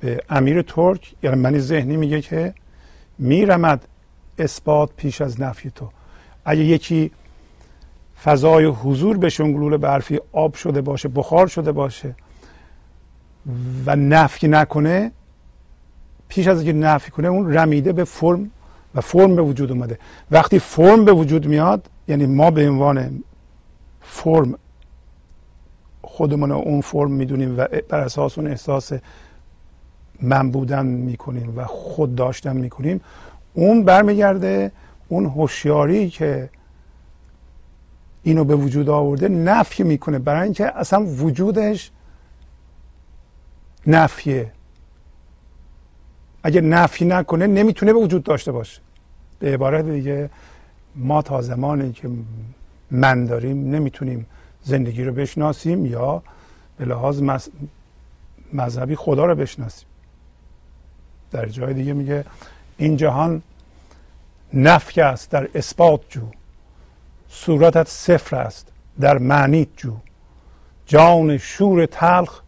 [0.00, 2.55] به امیر ترک یعنی من ذهنی میگه که
[3.18, 3.88] میرمد
[4.38, 5.90] اثبات پیش از نفی تو.
[6.44, 7.11] اگه یکی
[8.24, 12.14] فضای حضور بشه اون گلوله برفی آب شده باشه بخار شده باشه
[13.86, 15.12] و نفی نکنه
[16.28, 18.50] پیش از اینکه نفی کنه اون رمیده به فرم
[18.94, 19.98] و فرم به وجود اومده.
[20.30, 23.22] وقتی فرم به وجود میاد یعنی ما به عنوان
[24.00, 24.54] فرم
[26.02, 28.92] خودمون اون فرم می‌دونیم و بر اساس اون احساس
[30.22, 33.00] من بودن می‌کنیم و خود داشتن می‌کنیم
[33.54, 34.72] اون برمیگرده
[35.08, 36.50] اون هوشیاری که
[38.22, 40.18] اینو به وجود آورده نفی می‌کنه.
[40.18, 41.90] برای اینکه اصلا وجودش
[43.86, 44.52] نفیه.
[46.42, 48.80] اگه نفی نکنه نمی‌تونه به وجود داشته باشه.
[49.38, 50.30] به عبارت دیگه
[50.96, 52.10] ما تا زمانی که
[52.90, 54.26] من داریم نمی‌تونیم
[54.62, 56.22] زندگی رو بشناسیم یا
[56.76, 57.22] به لحاظ
[58.52, 59.88] مذهبی خدا رو بشناسیم.
[61.30, 62.24] در جای دیگه میگه
[62.76, 63.42] این جهان
[64.54, 66.20] نفی است در اثبات جو.
[67.28, 69.96] صورتت صفر است در معنیت جو.
[70.86, 72.40] جان شور تلخ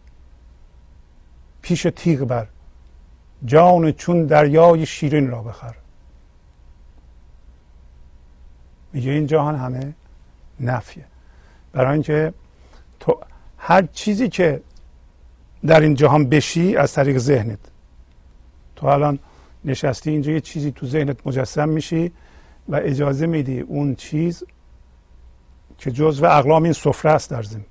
[1.63, 2.47] پیش تیغ بر.
[3.45, 5.75] جان چون دریای شیرین را بخر.
[8.93, 9.93] میگه این جهان همه
[10.59, 11.05] نفیه.
[11.71, 12.33] برای اینکه
[12.99, 13.19] تو
[13.57, 14.61] هر چیزی که
[15.65, 17.59] در این جهان بشی از طریق ذهنت.
[18.75, 19.19] تو الان
[19.65, 22.11] نشستی اینجا یه چیزی تو ذهنت مجسم میشی
[22.69, 24.43] و اجازه میدی اون چیز
[25.77, 27.65] که جز و اقلام این سفره است در زمین.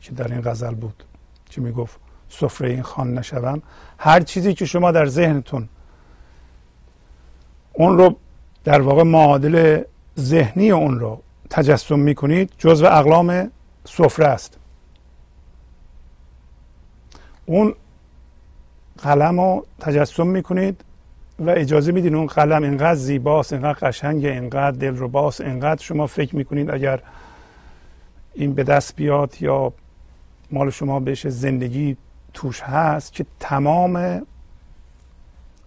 [0.00, 1.04] که در این غزل بود.
[1.50, 2.00] که می‌گفت؟
[2.32, 3.62] سفره این خان نشوم
[3.98, 5.68] هر چیزی که شما در ذهنتون
[7.72, 8.16] اون رو
[8.64, 9.82] در واقع معادل
[10.18, 13.50] ذهنی اون رو تجسم می‌کنید جز و اقلام
[13.84, 14.58] سفره است.
[17.46, 17.74] اون
[19.02, 20.84] قلم رو تجسم می‌کنید
[21.38, 26.70] و اجازه میدین اون قلم اینقدر زیباست اینقدر قشنگه اینقدر دلرباست اینقدر شما فکر می‌کنید
[26.70, 27.00] اگر
[28.34, 29.72] این به دست بیاد یا
[30.50, 31.96] مال شما بشه زندگی
[32.34, 34.26] توش هست که تمام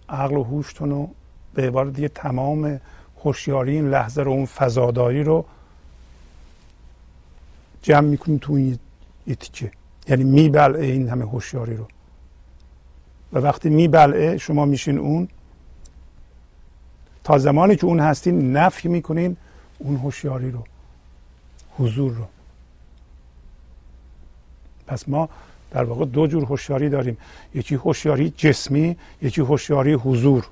[0.08, 1.10] عقل و هوشتون رو
[1.54, 2.80] به عبارت دیگه تمام
[3.24, 5.44] هوشیاری این لحظه رو اون فضاداری رو
[7.82, 8.78] جمع می‌کنیم تو این
[9.26, 9.70] تیکه
[10.08, 11.86] یعنی میبلعه این همه هوشیاری رو.
[13.32, 15.28] و وقتی میبلعه شما میشین اون.
[17.24, 19.36] تا زمانی که اون هستین نفی می‌کنین
[19.78, 20.64] اون هوشیاری رو
[21.78, 22.24] حضور رو.
[24.86, 25.28] پس ما
[25.70, 27.16] در واقع دو جور هوشیاری داریم.
[27.54, 30.46] یکی هوشیاری جسمی یکی هوشیاری حضور.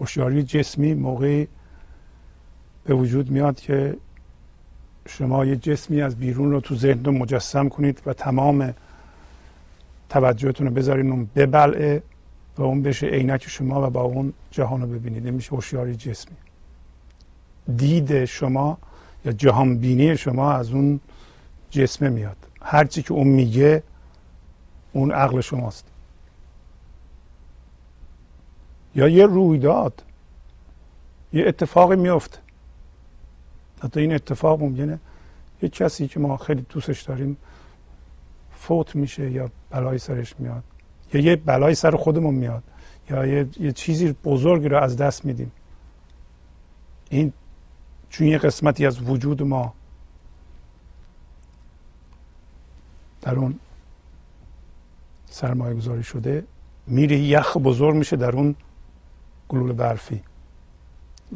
[0.00, 1.48] هوشیاری جسمی موقعی
[2.84, 3.96] به وجود میاد که
[5.08, 8.74] شما یه جسمی از بیرون رو تو ذهن رو مجسم کنید و تمام
[10.08, 12.02] توجهتون رو بذارین اون ببلعه
[12.58, 15.24] و اون بشه عینک شما و با اون جهان رو ببینید.
[15.24, 16.36] این میشه هوشیاری جسمی.
[17.76, 18.78] دید شما
[19.24, 21.00] یا جهان بینی شما از اون
[21.70, 22.36] جسمه میاد.
[22.62, 23.82] هرچی که اون میگه
[24.92, 25.84] اون عقل شماست.
[28.94, 30.02] یا یه رویداد
[31.32, 32.38] یه اتفاقی میفته.
[33.82, 34.98] حتی این اتفاق ممکنه
[35.62, 37.36] یه کسی که ما خیلی دوستش داریم
[38.52, 40.64] فوت میشه یا بلای سرش میاد.
[41.14, 42.62] یا یه بلای سر خودمون میاد.
[43.10, 45.52] یا یه, یه چیزی بزرگی رو از دست میدیم.
[47.10, 47.32] این
[48.10, 49.74] چون یه قسمتی از وجود ما
[53.22, 53.58] در اون
[55.30, 56.44] سرمایه گذاری شده
[56.86, 58.54] میره یخ بزرگ میشه در اون
[59.48, 60.20] گلول برفی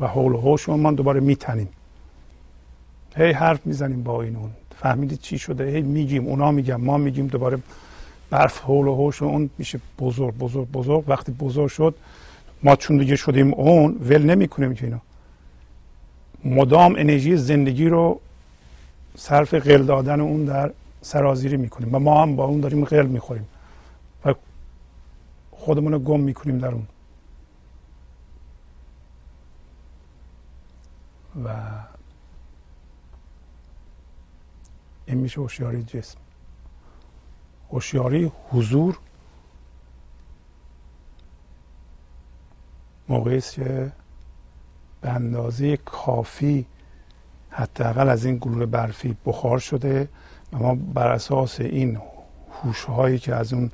[0.00, 1.68] و حول و حوش ما دوباره میتنیم.
[3.16, 4.50] هی حرف می‌زنیم با این اون.
[4.76, 7.58] فهمیدید چی شده؟ هی میگیم اونا میگم ما میگیم دوباره
[8.30, 11.04] برف حول و حوش اون میشه بزرگ بزرگ بزرگ.
[11.08, 11.94] وقتی بزرگ شد
[12.62, 15.00] ما چون دیگه شدیم اون ول نمی‌کنیم که اینا
[16.44, 18.20] مدام انرژی زندگی رو
[19.16, 23.48] صرف قل دادن اون در سرازیری می‌کنیم و ما هم با اون داریم قل می‌خوریم
[24.24, 24.34] و
[25.50, 26.86] خودمون رو گم می‌کنیم در اون.
[31.44, 31.48] و
[35.06, 36.18] این میشه هوشیاری جسم.
[37.70, 38.98] هوشیاری حضور
[43.08, 43.92] موقعی که
[45.04, 46.66] به اندازه کافی
[47.50, 50.08] حداقل از این گلوله برفی بخار شده
[50.52, 51.98] و ما بر اساس این
[52.62, 53.70] هوشهایی که از اون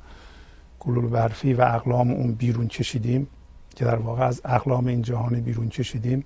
[0.79, 3.27] گلوله برفی و اقلام اون بیرون کشیدیم
[3.75, 6.23] که در واقع از اقلام این جهانی بیرون کشیدیم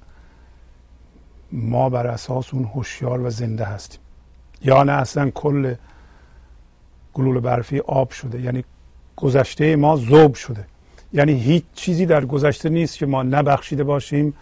[1.52, 4.00] ما بر اساس اون هوشیار و زنده هستیم.
[4.62, 5.76] یا نه اصلا کل
[7.14, 8.64] گلوله برفی آب شده یعنی
[9.16, 10.66] گذشته ما ذوب شده.
[11.14, 14.34] یعنی هیچ چیزی در گذشته نیست که ما نبخشیده باشیم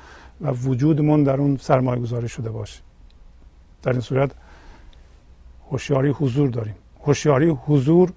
[0.44, 2.82] و وجودمون در اون سرمایه گذاری شده باشه.
[3.84, 4.32] در این صورت
[5.72, 6.76] هوشیاری حضور داریم.
[7.04, 8.14] هوشیاری حضور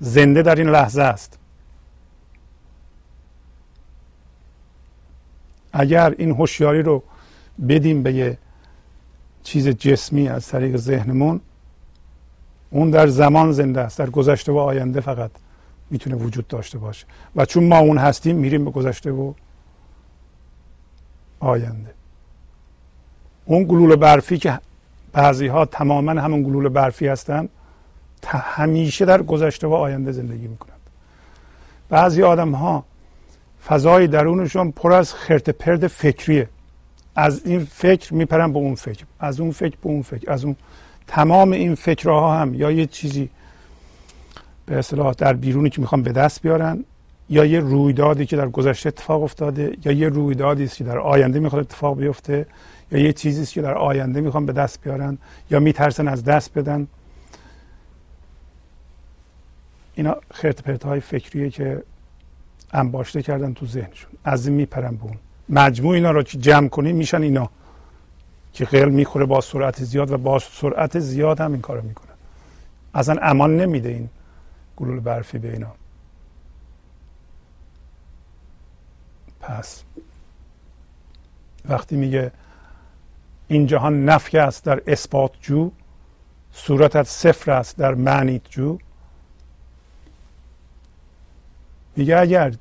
[0.00, 1.38] زنده در این لحظه است.
[5.72, 7.02] اگر این هوشیاری رو
[7.68, 8.38] بدیم به یه
[9.42, 11.40] چیز جسمی از طریق ذهنمون
[12.70, 13.98] اون در زمان زنده است.
[13.98, 15.30] در گذشته و آینده فقط
[15.90, 17.06] می‌تونه وجود داشته باشه.
[17.36, 19.32] و چون ما اون هستیم میریم به گذشته و
[21.44, 21.94] آینده.
[23.44, 24.60] اون گلول برفی که
[25.12, 27.48] بعضی ها تماما همون گلول برفی هستن
[28.26, 30.80] همیشه در گذشته و آینده زندگی می‌کنند
[31.88, 32.84] بعضی آدم ها
[33.66, 36.48] فضای درونشون پر از خرت پرد فکریه.
[37.16, 40.56] از این فکر میپرن به اون فکر از اون فکر به اون فکر از اون
[41.06, 43.30] تمام این فکرها هم یا یه چیزی
[44.66, 46.84] به اصطلاح در بیرونی که می‌خوان به دست بیارن
[47.34, 51.40] یا یه رویدادی که در گذشته اتفاق افتاده یا یه رویدادی است که در آینده
[51.40, 52.46] می‌خواد اتفاق بیفته
[52.92, 55.18] یا یه چیزی است که در آینده می‌خوان به دست بیارن
[55.50, 56.86] یا میترسن از دست بدن.
[59.94, 61.82] اینا خرت پرت های فکریه که
[62.72, 64.10] انباشته کردن تو ذهنشون.
[64.24, 65.16] از این میپرن به اون
[65.48, 67.50] مجموع اینا رو که جمع کنیم میشن اینا
[68.52, 72.10] که قل می‌خوره با سرعت زیاد و با سرعت زیاد هم این کارو می‌کنه
[72.94, 74.08] اصلا امان نمیده این
[74.76, 75.72] گلول برفی به اینا.
[79.44, 79.82] پس.
[81.68, 82.32] وقتی میگه
[83.48, 85.70] این جهان نفی است در اثبات جو
[86.52, 88.78] صورتت صفر است در معنیت جو.
[91.96, 92.54] میگه اگر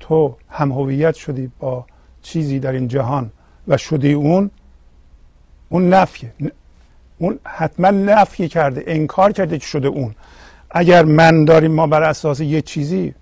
[0.00, 1.86] تو هم هویت شدی با
[2.22, 3.30] چیزی در این جهان
[3.68, 4.50] و شدی اون
[5.68, 6.32] اون نفیه
[7.18, 10.14] اون حتما نفی کرده انکار کرده که شده اون.
[10.70, 13.14] اگر من داریم ما بر اساس یه چیزی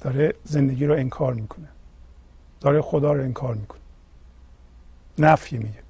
[0.00, 1.68] داره زندگی رو انکار می‌کنه.
[2.60, 3.80] داره خدا رو انکار می‌کنه.
[5.18, 5.82] نفی میگه.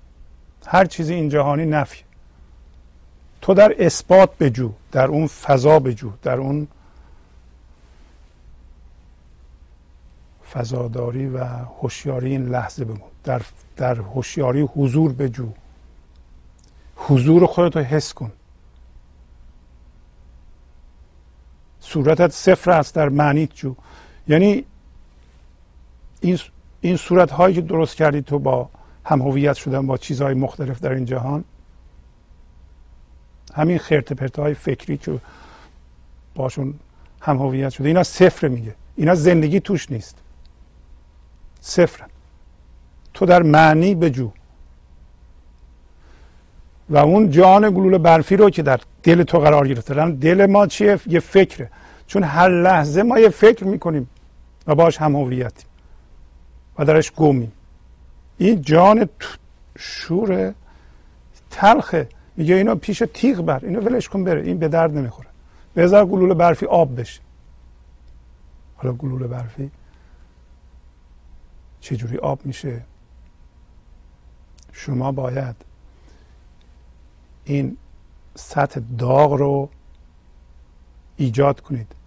[0.67, 2.05] هر چیزی این جهانی نفی
[3.43, 6.69] تو در اثبات بجو در اون فضا بجو در اون
[10.53, 13.43] فضاداری و هوشیاری این لحظه بگو در
[13.77, 15.49] در هوشیاری حضور بجو.
[16.97, 18.33] حضور خودت رو حس کن.
[21.81, 23.75] صورتت صفر است در معنیت جو.
[24.29, 24.65] یعنی
[26.21, 26.39] این
[26.81, 28.69] این صورت هایی که درست کردی تو با
[29.05, 31.45] هم هویت شدن با چیزهای مختلف در این جهان
[33.55, 35.19] همین خرت پرت فکری که
[36.35, 36.75] باشون
[37.21, 38.75] هم هویت شده اینا صفر میگه.
[38.97, 40.17] اینا زندگی توش نیست.
[41.61, 42.05] صفر
[43.15, 44.31] تو در معنی بجو.
[46.89, 50.11] و اون جان گلوله برفی رو که در دل تو قرار گرفته.
[50.11, 51.71] دل ما چیه؟ یه فکره.
[52.11, 54.11] چون هر لحظه ما یه فکر می‌کنیم
[54.67, 55.67] و باش هم هویتیم
[56.79, 57.53] و درش گمیم.
[58.39, 59.09] این جان
[59.79, 60.55] شور
[61.51, 62.09] تلخه.
[62.37, 63.65] میگه اینو پیش تیغ بر.
[63.65, 64.43] اینو ولش کن بره.
[64.43, 65.29] این به درد نمی‌خوره.
[65.77, 67.21] بذار گلوله برفی آب بشه.
[68.77, 69.71] حالا گلوله برفی
[71.81, 72.83] چجوری آب میشه؟
[74.73, 75.57] شما باید
[77.45, 77.77] این
[78.35, 79.69] سطح داغ رو
[81.17, 82.00] ایجاد کنید.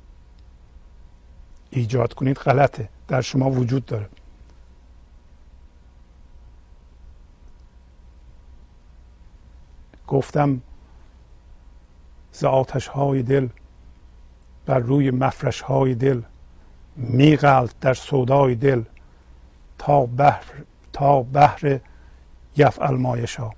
[1.73, 2.89] ایجاد کنید غلطه.
[3.07, 4.09] در شما وجود داره.
[10.07, 10.61] گفتم
[12.31, 13.47] ز آتش های دل
[14.65, 16.21] بر روی مفرش های دل
[16.95, 18.83] میغلط در سودای دل
[19.77, 20.53] تا بحر
[20.93, 21.79] تا بحر
[22.57, 23.49] یفعل مایشا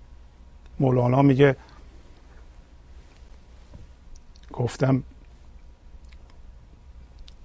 [0.80, 1.56] مولانا میگه
[4.54, 5.04] گفتم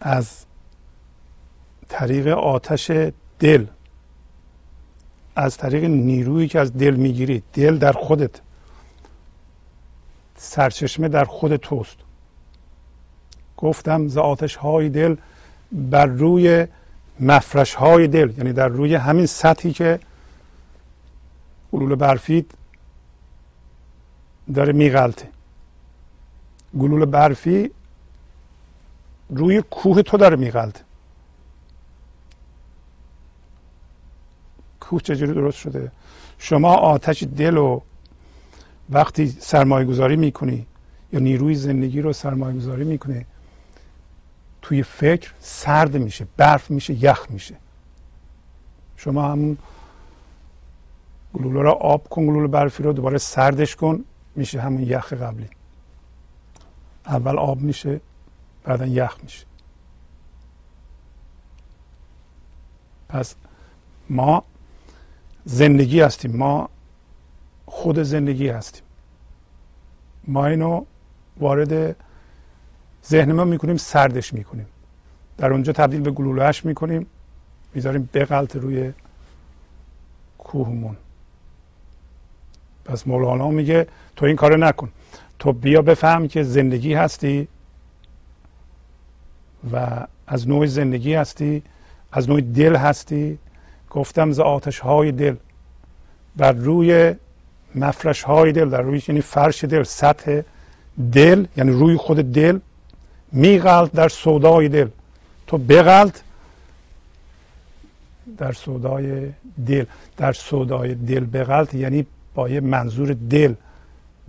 [0.00, 0.44] از
[1.90, 2.90] طریق آتش
[3.38, 3.66] دل.
[5.36, 8.40] از طریق نیرویی که از دل می‌گیری دل در خودت.
[10.36, 11.96] سرچشمه در خود توست.
[13.56, 15.16] گفتم ز آتش های دل
[15.72, 16.66] بر روی
[17.20, 18.32] مفرش های دل.
[18.38, 20.00] یعنی در روی همین سطحی که
[21.72, 22.46] گلوله برفی
[24.54, 25.28] داره میغلطه.
[26.78, 27.70] گلوله برفی
[29.30, 30.89] روی کوه تو داره میغلطه.
[34.90, 35.92] کوه چجوری درست شده؟
[36.38, 37.80] شما آتش دل و
[38.90, 40.66] وقتی سرمایه گذاری می‌کنی
[41.12, 43.26] یا نیروی زندگی رو سرمایه گذاری می‌کنه
[44.62, 47.56] توی فکر سرد میشه برف میشه یخ میشه.
[48.96, 49.58] شما همون
[51.34, 54.04] گلوله رو آب کن گلوله برفی رو دوباره سردش کن
[54.36, 55.48] میشه همون یخ قبلی.
[57.06, 58.00] اول آب میشه
[58.64, 59.46] بعدا یخ میشه.
[63.08, 63.34] پس
[64.08, 64.44] ما
[65.52, 66.36] زندگی هستیم.
[66.36, 66.68] ما
[67.66, 68.82] خود زندگی هستیم.
[70.28, 70.84] ما اینو
[71.40, 71.96] وارد
[73.06, 74.66] ذهن ما می‌کنیم سردش می‌کنیم.
[75.38, 77.06] در اونجا تبدیل به گلولهش می‌کنیم.
[77.74, 78.92] می‌ذاریم بغلط روی
[80.38, 80.96] کوهمون.
[82.84, 83.86] پس مولانا میگه
[84.16, 84.90] تو این کارو نکن.
[85.38, 87.48] تو بیا بفهم که زندگی هستی
[89.72, 91.62] و از نوع زندگی هستی
[92.12, 93.38] از نوع دل هستی
[93.90, 95.34] گفتم ز آتش های دل
[96.36, 97.14] بر روی
[97.74, 100.40] مفرش های دل در روی یعنی فرش دل سطح
[101.12, 102.58] دل یعنی روی خود دل
[103.32, 104.88] میغلط در سودای دل.
[105.46, 106.20] تو بغلط
[108.38, 109.32] در سودای
[109.66, 109.84] دل.
[110.16, 113.54] در سودای دل بغلط یعنی با یه منظور دل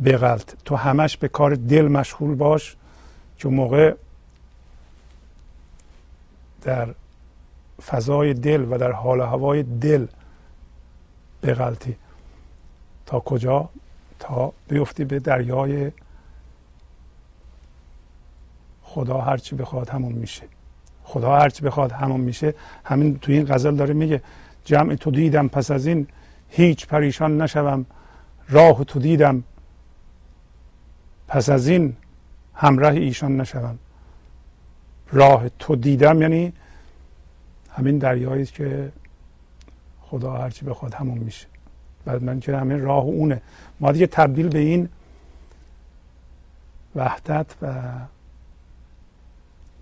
[0.05, 0.53] بغلط.
[0.66, 2.76] تو همش به کار دل مشغول باش.
[3.38, 3.93] که موقع
[6.62, 6.88] در
[7.86, 10.07] فضای دل و در حال هوای دل
[11.43, 11.95] بغلطی
[13.05, 13.69] تا کجا؟
[14.19, 15.91] تا بیفتی به دریای
[18.84, 20.43] خدا هرچی بخواد همون میشه.
[21.03, 22.53] خدا هرچی بخواد همون میشه.
[22.86, 24.21] همین تو این غزل داره میگه
[24.65, 26.07] جمع تو دیدم پس از این
[26.49, 27.86] هیچ پریشان نشوم.
[28.49, 29.43] راه تو دیدم
[31.27, 31.95] پس از این
[32.53, 33.79] همراه ایشان نشوم.
[35.11, 36.53] راه تو دیدم یعنی
[37.72, 38.91] همین دریایی که
[40.01, 41.47] خدا هرچی بخواد همون میشه.
[42.05, 43.41] بعد من که همین راه اونه.
[43.80, 44.89] ما دیگه تبدیل به این
[46.95, 47.91] وحدت و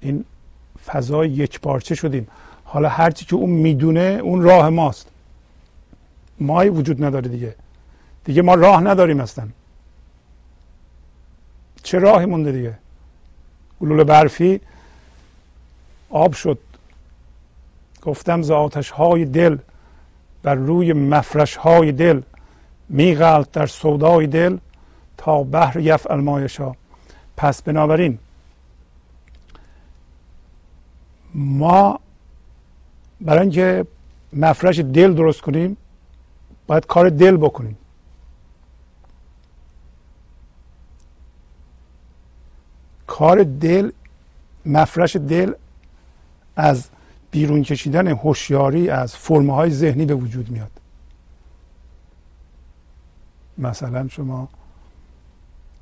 [0.01, 0.25] این
[0.85, 2.27] فضای یک پارچه شدیم.
[2.63, 5.07] حالا هرچی که اون می‌دونه اون راه ماست.
[6.39, 7.55] مای وجود نداره دیگه.
[8.23, 9.47] دیگه ما راه نداریم اصلا.
[11.83, 12.77] چه راهی مونده دیگه؟
[13.81, 14.61] گلوله برفی
[16.09, 16.59] آب شد.
[18.01, 19.57] گفتم ز آتش های دل
[20.43, 22.21] بر روی مفرش های دل
[22.89, 24.57] میغلط در سودای دل
[25.17, 26.71] تا بحر یفعل مایشا
[27.37, 28.17] پس بنابراین
[31.33, 31.99] ما
[33.21, 33.85] برای اینکه
[34.33, 35.77] مفرش دل درست کنیم
[36.67, 37.77] باید کار دل بکنیم.
[43.07, 43.91] کار دل
[44.65, 45.53] مفرش دل
[46.55, 46.89] از
[47.31, 50.71] بیرون کشیدن هوشیاری از فرمه های ذهنی به وجود میاد.
[53.57, 54.49] مثلا شما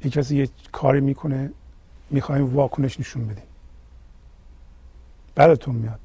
[0.03, 1.51] یک کسی یه کاری می‌کنه
[2.09, 3.43] می‌خوایم واکنش نشون بدیم.
[5.35, 5.99] بعدتون میاد.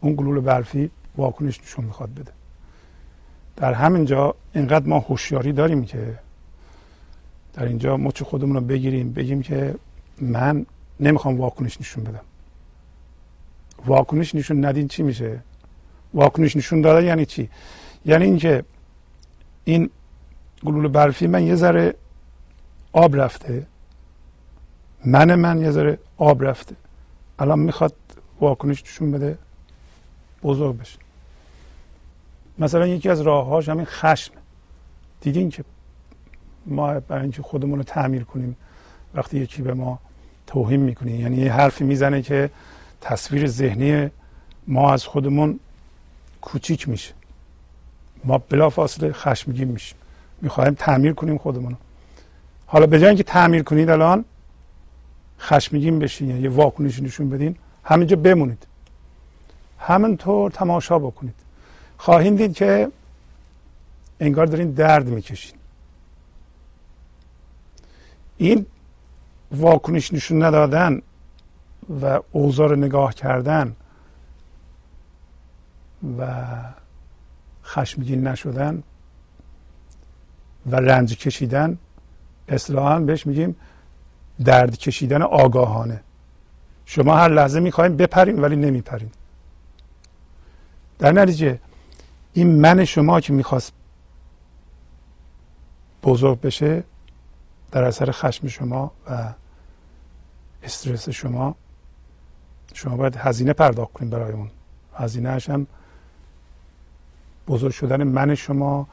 [0.00, 2.32] اون گلول برفی واکنش نشون می‌خواد بده.
[3.56, 6.18] در همین جا اینقدر ما هوشیاری داریم که
[7.52, 9.74] در اینجا مچ خودمون رو بگیریم بگیم که
[10.20, 10.66] من
[11.00, 12.24] نمی‌خوام واکنش نشون بدم.
[13.86, 15.40] واکنش نشون ندین چی میشه
[16.14, 17.48] واکنش نشون دادن یعنی چی
[18.04, 18.64] یعنی اینکه
[19.64, 19.90] این
[20.64, 21.94] گلوله برفی من یه ذره
[22.92, 23.66] آب رفته
[25.04, 26.76] من من یه ذره آب رفته
[27.38, 27.94] الان می‌خواد
[28.40, 29.38] واکنش نشون بده
[30.42, 30.98] بزرگ بشه
[32.58, 34.34] مثلا یکی از راههاش همین خشم
[35.20, 35.64] دیدین که
[36.66, 38.56] ما برای اینکه خودمون رو تعمیر کنیم
[39.14, 39.98] وقتی یکی به ما
[40.46, 42.50] توهین می‌کنه یعنی یه حرفی می‌زنه که
[43.02, 44.10] تصویر ذهنی
[44.66, 45.60] ما از خودمون
[46.40, 47.14] کوچیک میشه.
[48.24, 49.98] ما بلافاصله خشمگین میشیم.
[50.40, 51.76] می‌خوایم تعمیر کنیم خودمون
[52.66, 54.24] حالا به جای اینکه تعمیر کنید الان
[55.38, 58.66] خشمگین بشین یه واکنش نشون بدین همینجا بمونید.
[59.78, 61.34] همینطور تماشا بکنید.
[61.96, 62.88] خواهید دید که
[64.20, 65.58] انگار دارین درد می‌کشین.
[68.36, 68.66] این
[69.52, 71.02] واکنش نشون ندادن
[72.02, 73.76] و اوضاع رو نگاه کردن
[76.18, 76.26] و
[77.64, 78.82] خشمگین نشدن
[80.66, 81.78] و رنج کشیدن
[82.48, 83.56] اصطلاحا بهش میگیم
[84.44, 86.00] درد کشیدن آگاهانه.
[86.84, 89.10] شما هر لحظه می‌خوایم بپرین ولی نمیپرین.
[90.98, 91.58] در نتیجه
[92.32, 93.72] این من شما که می‌خواست
[96.02, 96.84] بزرگ بشه
[97.72, 99.32] در اثر خشم شما و
[100.62, 101.54] استرس شما
[102.74, 104.50] شما باید هزینه پرداخت کنید برای اون.
[104.94, 105.66] هزینه هم
[107.48, 108.88] بزرگ شدن من شما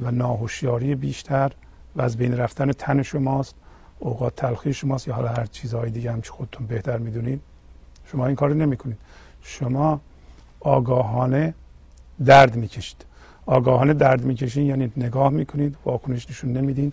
[0.00, 1.52] و ناهوشیاری بیشتر
[1.96, 3.54] و از بین رفتن تن شماست
[3.98, 7.40] اوقات تلخی شماست یا حالا هر چیزهای دیگه هم که خودتون بهتر می‌دونید.
[8.06, 8.98] شما این کار نمی کنید
[9.42, 10.00] شما
[10.60, 11.54] آگاهانه
[12.24, 13.04] درد می‌کشید.
[13.46, 16.92] آگاهانه درد می‌کشید یعنی نگاه می‌کنید واکنش نشون نمیدین.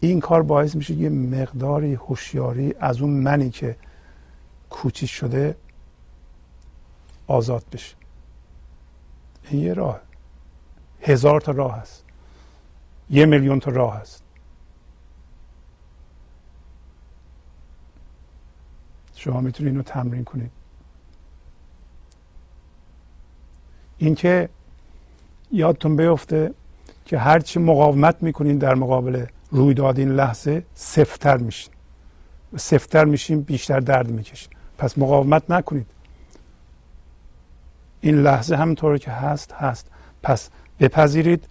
[0.00, 3.76] این کار باعث میشه یه مقداری هوشیاری از اون منی که
[4.70, 5.56] کوچیک شده
[7.26, 7.94] آزاد بشه.
[9.50, 10.00] این یه راه.
[11.00, 12.04] هزار تا راه هست.
[13.10, 14.22] یه میلیون تا راه هست.
[19.16, 20.50] شما می‌تونید اینو تمرین کنید.
[23.98, 24.48] اینکه
[25.52, 26.54] یادتون بیفته
[27.04, 31.74] که هرچی مقاومت می‌کنین در مقابل رویداد این لحظه سفتر میشین.
[32.56, 34.52] سفتر میشین بیشتر درد می‌کشین.
[34.78, 35.86] پس مقاومت نکنید.
[38.04, 39.86] این لحظه همونطور که هست هست.
[40.22, 40.50] پس
[40.80, 41.44] بپذیرید.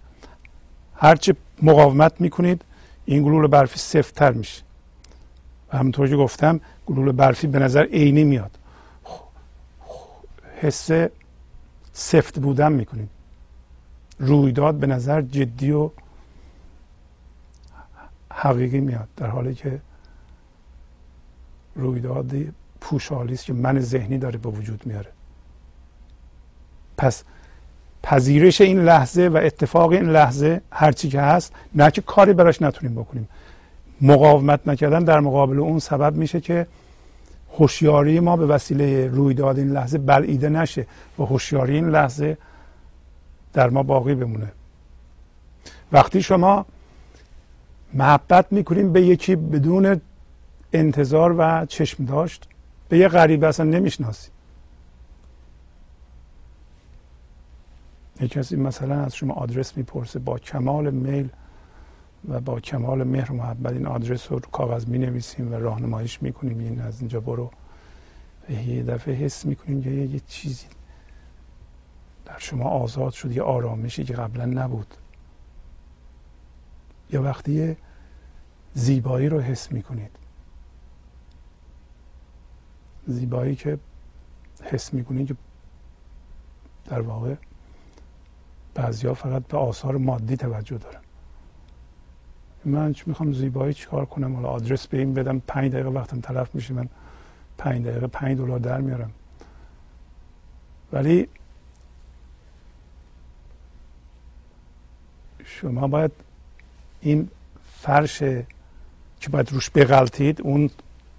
[0.94, 2.62] هرچی مقاومت می‌کنید
[3.04, 4.62] این گلول برفی سفتر میشه.
[5.72, 8.58] و همونطور که گفتم گلول برفی به نظر عینی میاد.
[10.60, 10.90] حس
[11.92, 13.08] سفت بودن می‌کنید.
[14.18, 15.90] رویداد به نظر جدی و
[18.32, 19.08] حقیقی میاد.
[19.16, 19.80] در حالی که
[21.74, 22.32] رویداد
[22.80, 25.10] پوشالی است که من ذهنی داره به وجود میاره.
[26.96, 27.24] پس
[28.02, 32.94] پذیرش این لحظه و اتفاق این لحظه هرچی که هست نه که کاری براش نتونیم
[32.94, 33.28] بکنیم.
[34.00, 36.66] مقاومت نکردن در مقابل اون سبب میشه که
[37.58, 40.86] هوشیاری ما به وسیله رویداد این لحظه بلعیده نشه
[41.18, 42.38] و هوشیاری این لحظه
[43.52, 44.52] در ما باقی بمونه.
[45.92, 46.66] وقتی شما
[47.94, 50.00] محبت می‌کنیم به یکی بدون
[50.72, 52.48] انتظار و چشم داشت
[52.88, 54.33] به یه غریبه اصلا نمی‌شناسی.
[58.20, 61.28] کسی مثلا از شما آدرس می‌پرسه با کمال میل
[62.28, 66.58] و با کمال مهر و محبت این آدرس رو کاغذ می نویسیم و راهنماییش می‌کنیم.
[66.58, 67.50] این از اینجا برو.
[68.48, 70.66] یه دفعه حس می‌کنیم که یه چیزی
[72.24, 74.94] در شما آزاد شد یه آرامشی که قبلا نبود.
[77.10, 77.76] یا وقتی
[78.74, 80.10] زیبایی رو حس می‌کنید.
[83.06, 83.78] زیبایی که
[84.62, 85.36] حس می‌کنید که
[86.84, 87.34] در واقع
[88.74, 91.00] بعضیا فقط به آثار مادی توجه دارن.
[92.64, 96.54] من چی می‌خوام زیبایی چیکار کنم؟ حالا آدرس به این بدم پنج دقیقه وقتم تلف
[96.54, 96.88] میشه من
[97.58, 99.10] پنج دقیقه پنج دلار در میارم.
[100.92, 101.28] ولی
[105.44, 106.10] شما باید
[107.00, 107.28] این
[107.72, 110.70] فرش که باید روش بغلطید اون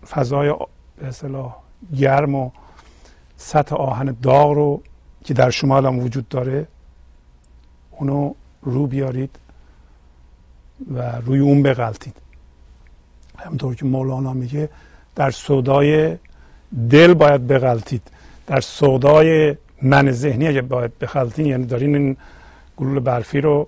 [0.09, 0.55] فضای
[0.97, 1.55] به اصطلاح
[1.95, 2.51] گرم و
[3.37, 4.81] سطح آهن داغ رو
[5.23, 6.67] که در شما الان وجود داره
[7.97, 9.35] اونو رو بیارید
[10.93, 12.15] و روی اون بغلطید
[13.37, 14.69] همطور که مولانا میگه
[15.15, 16.17] در صدای
[16.89, 18.01] دل باید بغلطید
[18.47, 22.17] در صدای من ذهنی اگه باید بغلطید یعنی دارین این
[22.77, 23.67] گلول برفی رو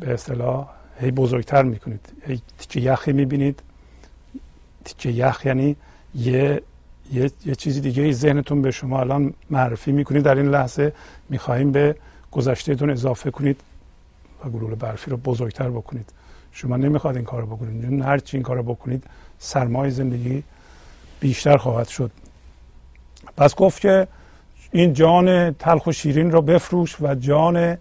[0.00, 0.68] به اصطلاح
[1.00, 2.08] هی بزرگتر می‌کنید.
[2.26, 3.62] هی تیکه یخی می‌بینید.
[4.84, 5.76] تیکه یخ یعنی
[6.14, 6.62] یه
[7.12, 10.92] یه, یه چیزی دیگه ذهنتون به شما الان معرفی می‌کنید در این لحظه
[11.28, 11.96] می‌خواهیم به
[12.32, 13.60] گذشتهتون اضافه کنید
[14.44, 16.12] و گلوله برفی رو بزرگتر بکنید.
[16.52, 17.82] شما نمی‌خواد این کار بکنید.
[17.82, 19.04] چون هر چی این کار بکنید
[19.38, 20.42] سرمایه زندگی
[21.20, 22.10] بیشتر خواهد شد.
[23.36, 24.08] پس گفت که
[24.72, 27.78] این جان تلخ و شیرین را بفروش و جان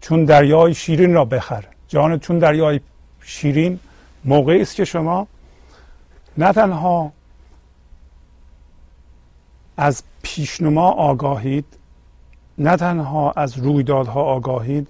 [0.00, 1.64] چون دریای شیرین را بخر.
[1.88, 2.80] جان چون دریای
[3.22, 3.78] شیرین
[4.24, 5.26] موقعی است که شما
[6.38, 7.12] نه تنها
[9.76, 11.64] از پیشنما آگاهید
[12.60, 14.88] نه تنها از رویدادها آگاهید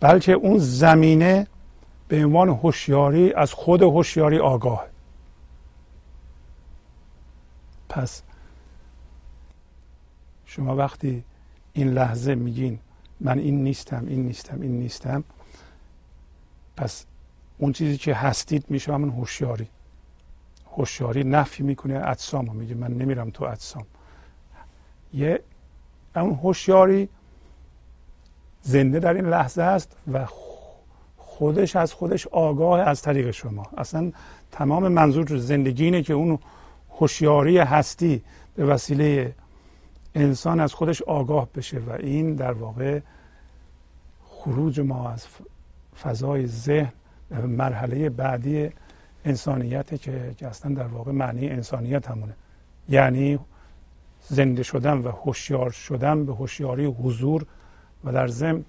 [0.00, 1.46] بلکه اون زمینه
[2.08, 4.86] به عنوان هوشیاری از خود هوشیاری آگاه.
[7.88, 8.22] پس
[10.46, 11.24] شما وقتی
[11.72, 12.78] این لحظه میگین
[13.20, 15.24] من این نیستم این نیستم این نیستم
[16.76, 17.06] پس
[17.58, 19.68] اون چیزی که هستید میشه همون هوشیاری.
[20.76, 22.74] هوشیاری نفی می‌کنه اجسام میگه.
[22.74, 23.86] من نمیرم تو اجسام.
[25.14, 25.42] یه
[26.16, 27.08] اون هوشیاری
[28.62, 30.26] زنده در این لحظه است و
[31.16, 33.66] خودش از خودش آگاه از طریق شما.
[33.76, 34.12] اصلا
[34.52, 36.38] تمام منظور زندگی اینه که اون
[37.00, 38.22] هوشیاری هستی
[38.56, 39.34] به وسیله
[40.14, 43.00] انسان از خودش آگاه بشه و این در واقع
[44.24, 45.26] خروج ما از
[46.02, 46.92] فضای ذهن
[47.30, 48.70] مرحله بعدی
[49.24, 50.02] انسانیت
[50.36, 52.34] که اصلا در واقع معنی انسانیت همونه.
[52.88, 53.38] یعنی
[54.28, 57.46] زنده شدن و هوشیار شدن به هوشیاری حضور
[58.04, 58.64] و در ضمن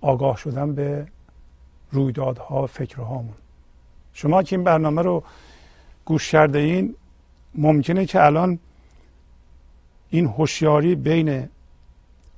[0.00, 1.06] آگاه شدن به
[1.90, 3.34] رویدادها فکرهامون.
[4.12, 5.22] شما که این برنامه رو
[6.04, 6.94] گوش کرده این
[7.54, 8.58] ممکنه که الان
[10.10, 11.48] این هوشیاری بین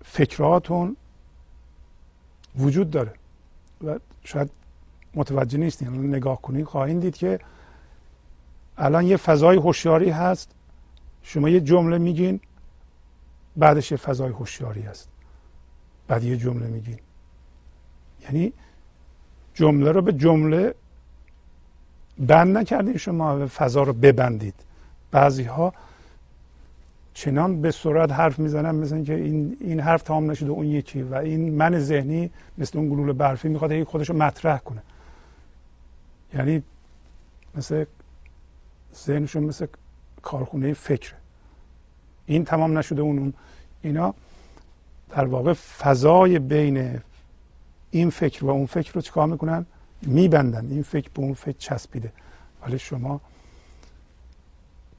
[0.05, 0.97] فکراتون
[2.59, 3.13] وجود داره.
[3.85, 4.51] و شاید
[5.15, 7.39] متوجه نیستین نگاه کنید خواهید دید که
[8.79, 10.51] الان یه فضای هوشیاری هست.
[11.23, 12.41] شما یه جمله میگین
[13.57, 15.09] بعدش یه فضای هوشیاری هست.
[16.09, 16.99] بعد یه جمله میگین.
[18.23, 18.53] یعنی
[19.55, 20.75] جمله رو به جمله
[22.19, 24.55] بند نکردین شما فضا رو ببندید.
[25.11, 25.73] بعضی ها
[27.15, 31.03] چنان به سرعت حرف می‌زنن مثل که این این حرف تمام نشده اون یکی.
[31.03, 34.83] و این من ذهنی مثل اون گلوله برفی می‌خواد خودش رو مطرح کنه.
[36.35, 36.63] یعنی
[37.55, 37.85] مثل
[38.97, 39.67] ذهنشون مثل
[40.23, 41.17] کارخونه فکره.
[42.27, 43.35] این تمام نشده اون اون
[43.83, 44.15] اینا
[45.11, 47.01] در واقع فضای بین
[47.91, 49.67] این فکر و اون فکر رو چیکار می‌کنن؟
[50.03, 50.71] میبندن.
[50.71, 52.13] این فکر به اون فکر چسبیده.
[52.63, 53.21] ولی شما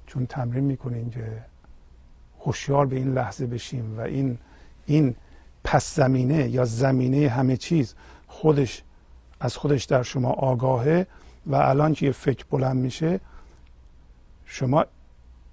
[0.07, 1.43] چون تمرین می‌کنین که
[2.45, 4.37] هوشیار به این لحظه بشیم و این
[4.85, 5.15] این
[5.63, 7.95] پس زمینه یا زمینه همه چیز
[8.27, 8.83] خودش
[9.39, 11.07] از خودش در شما آگاهه
[11.45, 13.19] و الان که یه فکر بلند میشه
[14.45, 14.85] شما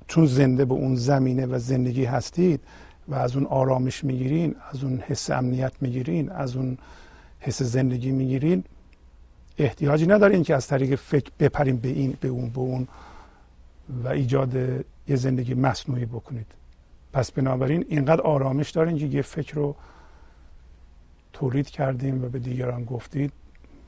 [0.07, 2.61] چون زنده به اون زمینه و زندگی هستید
[3.09, 6.79] و از اون آرامش می‌گیرین از اون حس امنیت می‌گیرین از اون
[7.41, 8.65] حس زندگی می‌گیرین
[9.59, 12.89] احتیاجی ندارین که از طریق فکر بپرین به این به اون به اون
[14.05, 14.55] و ایجاد
[15.09, 16.47] یه زندگی مصنوعی بکنید.
[17.13, 19.77] پس بنابراین اینقدر آرامش دارین که یه فکر رو
[21.33, 23.33] تولید کردیم و به دیگران گفتید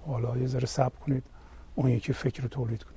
[0.07, 1.23] حالا یه ذره صبر کنید
[1.75, 2.94] اون یکی فکر رو تولید کنید.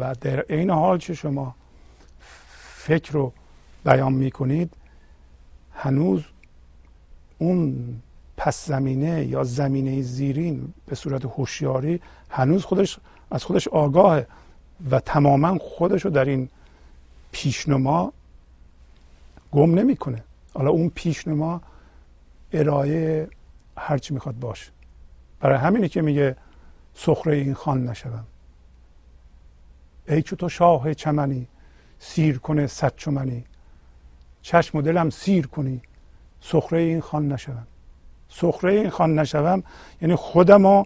[0.00, 1.54] و در این حال که شما
[2.74, 3.32] فکر رو
[3.84, 4.74] بیان می کنید
[5.74, 6.24] هنوز
[7.38, 7.76] اون
[8.36, 12.98] پس زمینه یا زمینه زیرین به صورت هوشیاری هنوز خودش
[13.30, 14.26] از خودش آگاهه
[14.90, 16.48] و تماما خودش رو در این
[17.32, 18.12] پیشنما
[19.52, 20.24] گم نمی‌کنه.
[20.54, 21.60] حالا اون پیشنما
[22.52, 23.28] ارائه
[23.76, 24.70] هرچی می‌خواد باشه.
[25.40, 26.36] برای همینی که میگه
[26.94, 28.24] سخره این خان نشوم.
[30.08, 31.46] ای که تو شاه چمنی
[31.98, 33.44] سیر کنه صد چمنی.
[34.42, 35.82] چشم و دلم سیر کنی
[36.40, 37.66] سخره این خان نشوم.
[38.28, 39.62] سخره این خان نشوم
[40.02, 40.84] یعنی خودمو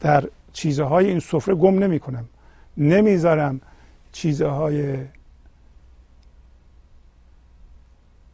[0.00, 2.28] در چیزهای این سفره گم نمی کنم.
[2.76, 3.60] نمی‌ذارم
[4.12, 5.04] چیزهای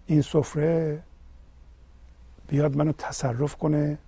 [0.07, 1.03] این سفره
[2.49, 3.99] بیاد منو تصرف کنه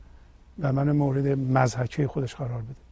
[0.58, 2.83] و من مورد مزحکه خودش قرار بده.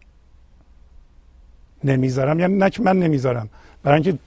[1.85, 2.41] نمی‌ذارم.
[2.41, 3.49] یعنی نه من نمی‌ذارم.
[3.83, 4.19] برای اینکه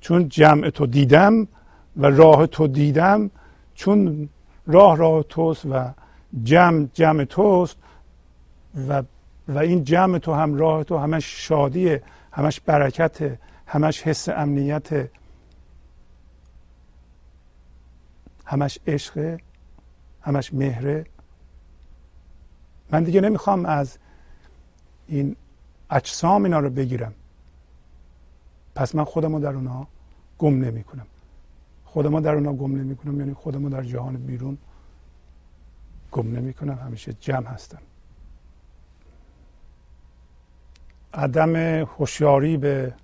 [0.00, 1.48] چون جمع تو دیدم
[1.96, 3.30] و راه تو دیدم
[3.74, 4.28] چون
[4.66, 5.90] راه راه توست و
[6.42, 7.76] جمع جمع توست
[8.88, 9.02] و
[9.48, 15.08] و این جمع تو هم راه تو همش شادیه همش برکت همش حس امنیت
[18.44, 19.40] همش عشق
[20.22, 21.06] همش مهره.
[22.90, 23.98] من دیگه نمی‌خوام از
[25.08, 25.36] این
[25.92, 27.14] اجسام اینا رو بگیرم.
[28.74, 29.86] پس من خودمو در اونها
[30.38, 31.06] گم نمی کنم
[31.84, 34.58] خودمو در اونها گم نمی کنم یعنی خودمو در جهان بیرون
[36.12, 37.82] گم نمی کنم همیشه جمع هستم.
[41.14, 42.94] عدم هوشیاری به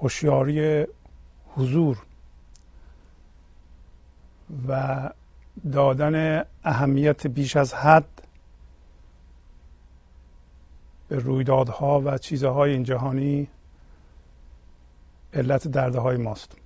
[0.00, 0.86] هوشیاری
[1.56, 1.98] حضور
[4.68, 5.10] و
[5.72, 8.23] دادن اهمیت بیش از حد
[11.08, 13.48] به رویدادها و چیزهای این جهانی
[15.32, 16.56] علت درده های ماست.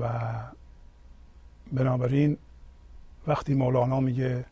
[0.00, 0.08] و
[1.72, 2.36] بنابراین
[3.26, 4.44] وقتی مولانا میگه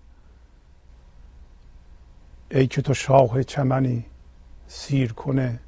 [2.50, 4.04] ای که تو شاه چمنی
[4.66, 5.60] سیر کنه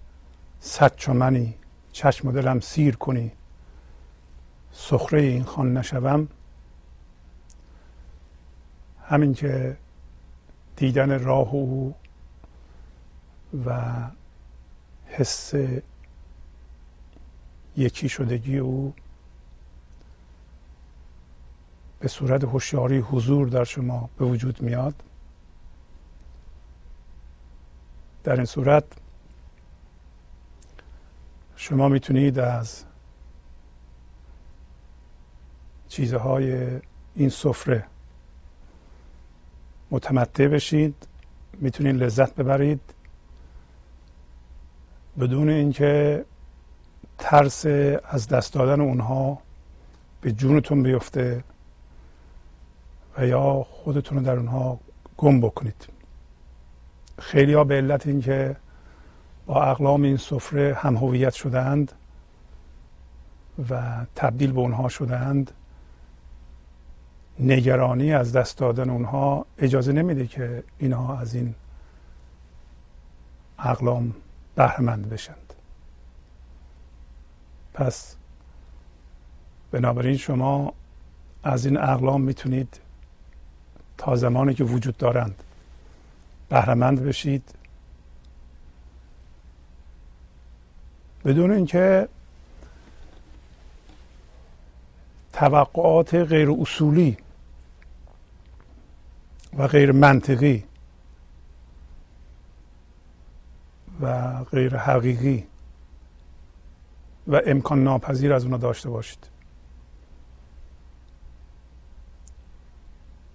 [0.60, 1.54] صد چمنی
[1.92, 3.32] چشم و دلم سیر کنی
[4.72, 6.28] سخره این خان نشوم
[9.06, 9.76] همین که
[10.76, 11.94] دیدن راه او
[13.66, 13.92] و
[15.06, 15.54] حس
[17.76, 18.94] یکی شدگی او
[22.00, 24.94] به صورت هوشیاری حضور در شما به وجود میاد.
[28.24, 28.84] در این صورت
[31.56, 32.84] شما می‌تونید از
[35.88, 36.80] چیزهای
[37.14, 37.86] این سفره
[39.94, 40.94] متمتع بشید
[41.52, 42.80] می‌تونید لذت ببرید.
[45.20, 46.24] بدون اینکه
[47.18, 47.66] ترس
[48.04, 49.38] از دست دادن اونها
[50.20, 51.44] به جونتون بیفته
[53.18, 54.80] و یا خودتون رو در اونها
[55.16, 55.88] گم بکنید.
[57.18, 58.56] خیلی ها به علت اینکه
[59.46, 61.92] با اقلام این سفره هم هویت شدند
[63.70, 65.50] و تبدیل به اونها شدند
[67.38, 71.54] نگرانی از دست دادن اونها اجازه نمیده که اینها از این
[73.58, 74.14] اقلام
[74.54, 75.54] بهرمند بشند.
[77.74, 78.16] پس
[79.70, 80.74] بنابراین شما
[81.44, 82.80] از این اقلام می‌تونید
[83.98, 85.42] تا زمانی که وجود دارند
[86.48, 87.54] بهرمند بشید.
[91.24, 92.08] بدون اینکه
[95.32, 97.16] توقعات غیر اصولی
[99.58, 100.64] و غیر منطقی
[104.00, 105.46] و غیر حقیقی
[107.26, 109.26] و امکان ناپذیر از اونا داشته باشید.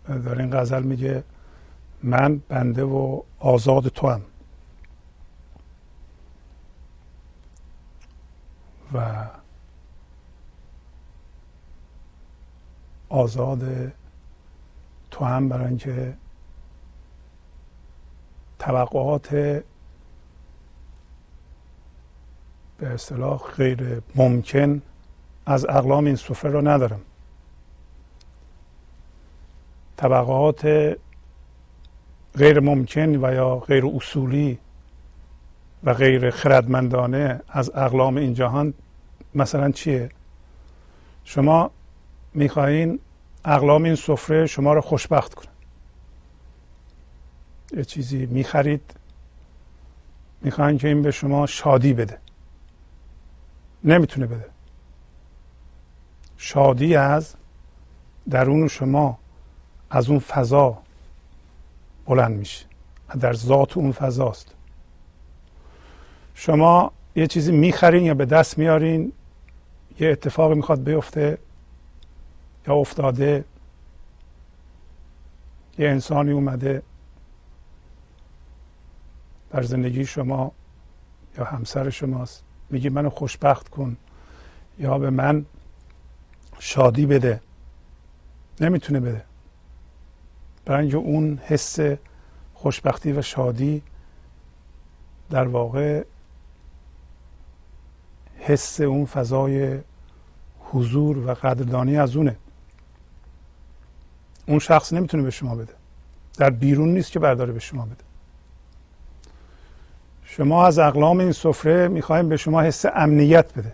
[0.07, 1.23] در این غزل میگه
[2.03, 4.21] من بنده و آزاد تو هم
[8.93, 9.25] و
[13.09, 13.91] آزاد
[15.11, 16.13] تو هم برای اینکه
[18.59, 19.29] توقعات
[22.77, 24.81] به اصطلاح غیر ممکن
[25.45, 27.01] از اقلام این سفره رو ندارم.
[29.97, 30.65] طبقات
[32.37, 34.59] غیر ممکن و یا غیر اصولی
[35.83, 38.73] و غیر خردمندانه از اقلام این جهان
[39.35, 40.09] مثلا چیه؟
[41.23, 41.71] شما
[42.33, 42.99] می‌خواهین
[43.45, 45.47] اقلام این سفره شما رو خوشبخت کنه.
[47.71, 48.93] یه چیزی می‌خرید
[50.41, 52.17] می‌خواین که این به شما شادی بده.
[53.83, 54.45] نمی‌تونه بده.
[56.37, 57.35] شادی از
[58.29, 59.19] درون شما
[59.89, 60.77] از اون فضا
[62.05, 62.65] بلند میشه.
[63.19, 64.55] در ذات اون فضاست.
[66.35, 69.13] شما یه چیزی می‌خرین یا به دست میارین
[69.99, 71.37] یه اتفاقی می‌خواد بیفته
[72.67, 73.45] یا افتاده
[75.77, 76.83] یه انسانی اومده
[79.49, 80.51] در زندگی شما
[81.37, 83.97] یا همسر شماست میگه منو خوشبخت کن
[84.79, 85.45] یا به من
[86.59, 87.41] شادی بده.
[88.61, 89.23] نمی‌تونه بده.
[90.65, 91.79] برای اینکه اون حس
[92.53, 93.83] خوشبختی و شادی
[95.29, 96.03] در واقع
[98.37, 99.79] حس اون فضای
[100.59, 102.35] حضور و قدردانی از اونه.
[104.49, 105.73] اون شخص نمی‌تونه به شما بده.
[106.37, 108.03] در بیرون نیست که برداره به شما بده.
[110.23, 113.73] شما از اقلام این سفره می‌خوایم به شما حس امنیت بده.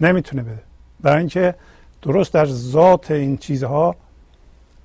[0.00, 0.62] نمی‌تونه بده.
[1.00, 1.54] برای اینکه
[2.02, 3.96] درست در ذات این چیزها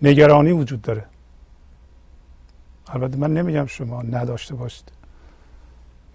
[0.01, 1.05] نگرانی وجود داره.
[2.87, 4.91] البته من نمیگم شما نداشته باشید.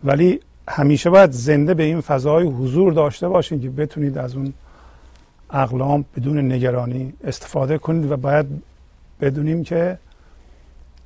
[0.04, 4.52] ولی همیشه باید زنده به این فضای حضور داشته باشین که بتونید از اون
[5.52, 8.46] اقلام بدون نگرانی استفاده کنید و باید
[9.20, 9.98] بدونیم که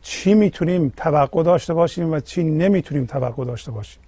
[0.03, 4.03] چی می‌تونیم توقع داشته باشیم و چی نمی‌تونیم توقع داشته باشیم.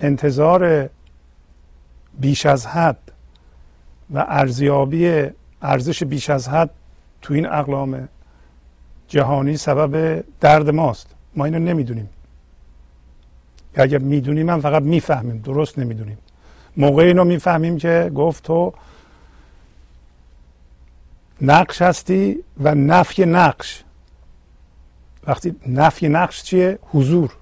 [0.00, 0.90] انتظار
[2.20, 3.12] بیش از حد
[4.10, 5.26] و ارزیابی
[5.62, 6.70] ارزش بیش از حد
[7.22, 8.08] تو این اقلام
[9.08, 11.14] جهانی سبب درد ماست.
[11.36, 12.08] ما اینو نمی‌دونیم.
[13.74, 16.18] اگر می‌دونیم من فقط می‌فهمیم درست نمی‌دونیم.
[16.76, 18.72] موقع اینو می‌فهمیم که گفت تو
[21.40, 23.84] نقش هستی و نفی نقش.
[25.26, 27.36] وقتی نفی نقش چیه؟ حضور.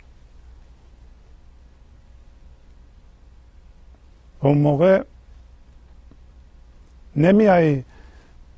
[4.40, 5.04] اون موقع
[7.16, 7.82] نمیای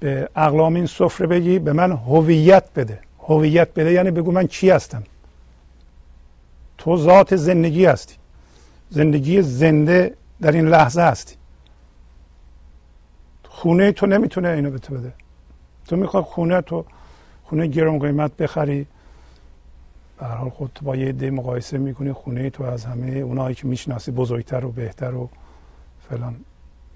[0.01, 3.01] به اقلام این سفره بگی به من هویت بده.
[3.19, 5.03] هویت بده یعنی بگو من کی هستم.
[6.79, 8.15] تو ذات زندگی هستی.
[8.91, 11.37] زندگی زنده در این لحظه هستی.
[13.49, 15.13] خونه تو نمی‌تونه اینو به تو بده.
[15.87, 16.85] تو می‌خوای خونه تو
[17.45, 18.87] خونه گرم قیمت بخری.
[20.19, 24.11] به حال خود با یه عده مقایسه می‌کنی خونه تو از همه اونایی که می‌شناسی
[24.11, 25.29] بزرگتر و بهتر و
[26.09, 26.37] فلان.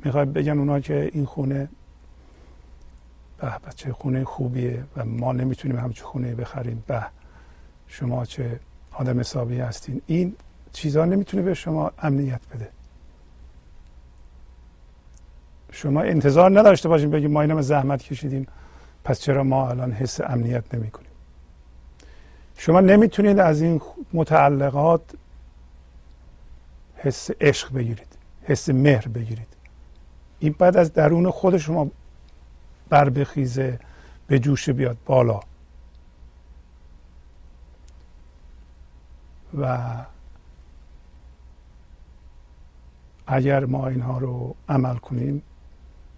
[0.05, 1.69] می‌خوای بگن اونایی که این خونه
[3.39, 6.85] به بچه خونه خوبیه و ما نمی‌تونیم همچه خونه بخریم.
[6.87, 7.07] به
[7.87, 8.61] شما چه
[8.93, 10.03] آدم حسابی هستین.
[10.07, 10.37] این
[10.73, 12.69] چیزها نمی‌تونه به شما امنیت بده.
[15.73, 18.47] شما انتظار نداشته باشین بگیم ما اینم زحمت کشیدیم
[19.05, 21.11] پس چرا ما الان حس امنیت نمی کنیم
[22.57, 23.81] شما نمی‌تونید از این
[24.13, 25.03] متعلقات
[26.97, 29.47] حس عشق بگیرید حس مهر بگیرید.
[30.39, 31.91] این بعد از درون خود شما
[32.89, 33.79] بر بخیزه
[34.27, 35.41] به جوش بیاد بالا.
[39.61, 39.79] و
[43.27, 45.43] اگر ما اینها رو عمل کنیم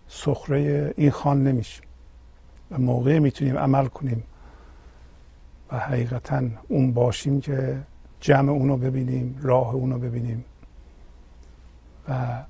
[0.09, 1.85] سخره این خان نمیشیم
[2.71, 4.23] و موقع می‌تونیم عمل کنیم
[5.73, 7.79] و حقیقتا اون باشیم که
[8.21, 10.45] جمع اونو ببینیم راه اونو ببینیم.
[12.09, 12.43] و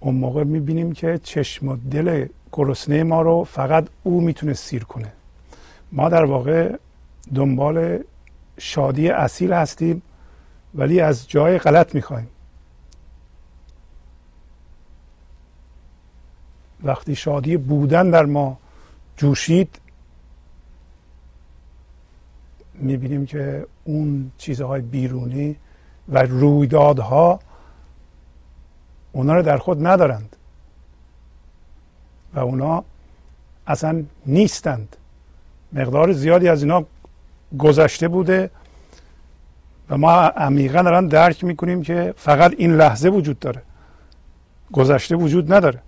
[0.00, 5.12] اون موقع می‌بینیم که چشم و دل گرسنه ما رو فقط او می‌تونه سیر کنه.
[5.92, 6.76] ما در واقع
[7.34, 7.98] دنبال
[8.60, 10.02] شادی اصیل هستیم
[10.74, 12.28] ولی از جای غلط می‌خوایم.
[16.82, 18.58] وقتی شادی بودن در ما
[19.16, 19.80] جوشید
[22.74, 25.56] می‌بینیم که اون چیزهای بیرونی
[26.08, 27.40] و رویدادها
[29.12, 30.36] اونا رو در خود ندارند
[32.34, 32.84] و اونا
[33.66, 34.96] اصلا نیستند.
[35.72, 36.84] مقدار زیادی از اینا
[37.58, 38.50] گذشته بوده
[39.90, 43.62] و ما عمیقا دارن درک می‌کنیم که فقط این لحظه وجود داره.
[44.72, 45.82] گذشته وجود نداره.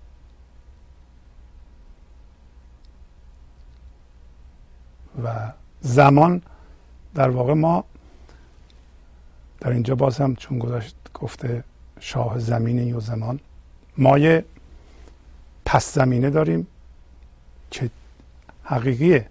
[5.24, 6.42] و زمان
[7.14, 7.84] در واقع ما
[9.60, 11.64] در اینجا باز هم چون گذاشت گفته
[12.00, 13.40] شاه زمین و زمان
[13.98, 14.44] ما یه
[15.64, 16.66] پس زمینه داریم
[17.70, 17.90] که
[18.64, 19.28] حقیقیه.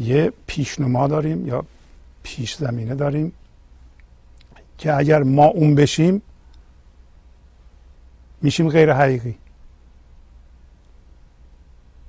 [0.00, 1.64] یه پیشنما داریم یا
[2.22, 3.32] پیش زمینه داریم
[4.78, 6.22] که اگر ما اون بشیم
[8.42, 9.34] میشیم غیر حقیقی.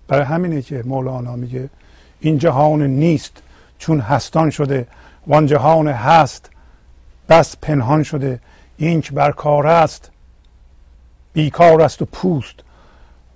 [0.07, 1.69] برای همینه که مولانا میگه
[2.19, 3.43] این جهان نیست
[3.79, 4.87] چون هستان شده
[5.27, 6.49] وان جهان هست
[7.29, 8.39] بس پنهان شده
[8.77, 10.11] اینک بر کار است
[11.33, 12.55] بیکار است و پوست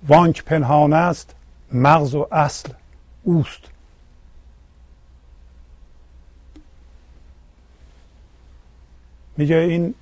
[0.08, 1.34] وانک پنهان است
[1.72, 2.72] مغز و اصل
[3.22, 3.60] اوست.
[9.36, 9.94] میگه این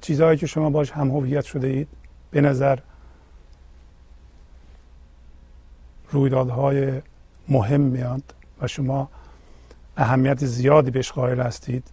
[0.00, 1.88] چیزهایی که شما باش هم هویت شده اید
[2.30, 2.78] به نظر
[6.10, 6.92] رویدادهای
[7.48, 8.22] مهم میاد
[8.60, 9.08] و شما
[9.96, 11.84] اهمیت زیادی بهش قائل هستید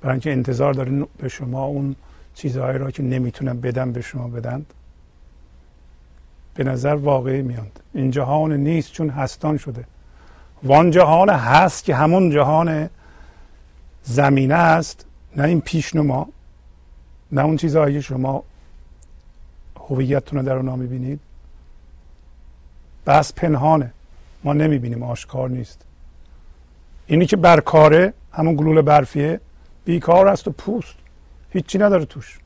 [0.00, 1.96] برای اینکه انتظار دارین به شما اون
[2.34, 4.66] چیزهایی را که نمی‌تونن بدن به شما بدن
[6.54, 7.82] به نظر واقعی میاد.
[7.94, 9.84] این جهان نیست چون هستان شده.
[10.62, 12.90] وان جهان هست که همون جهان
[14.02, 15.06] زمینه است.
[15.36, 16.28] نه این پیشنما
[17.32, 18.42] نه اون چیزهایی که شما
[19.80, 21.20] هویتتون رو در اونا می‌بینید.
[23.06, 23.92] بس پنهانه.
[24.44, 25.84] ما نمی‌بینیم آشکار نیست.
[27.06, 29.40] اینی که برکاره همون گلول برفیه
[29.84, 30.94] بیکار است و پوست.
[31.50, 32.38] هیچی نداره توش.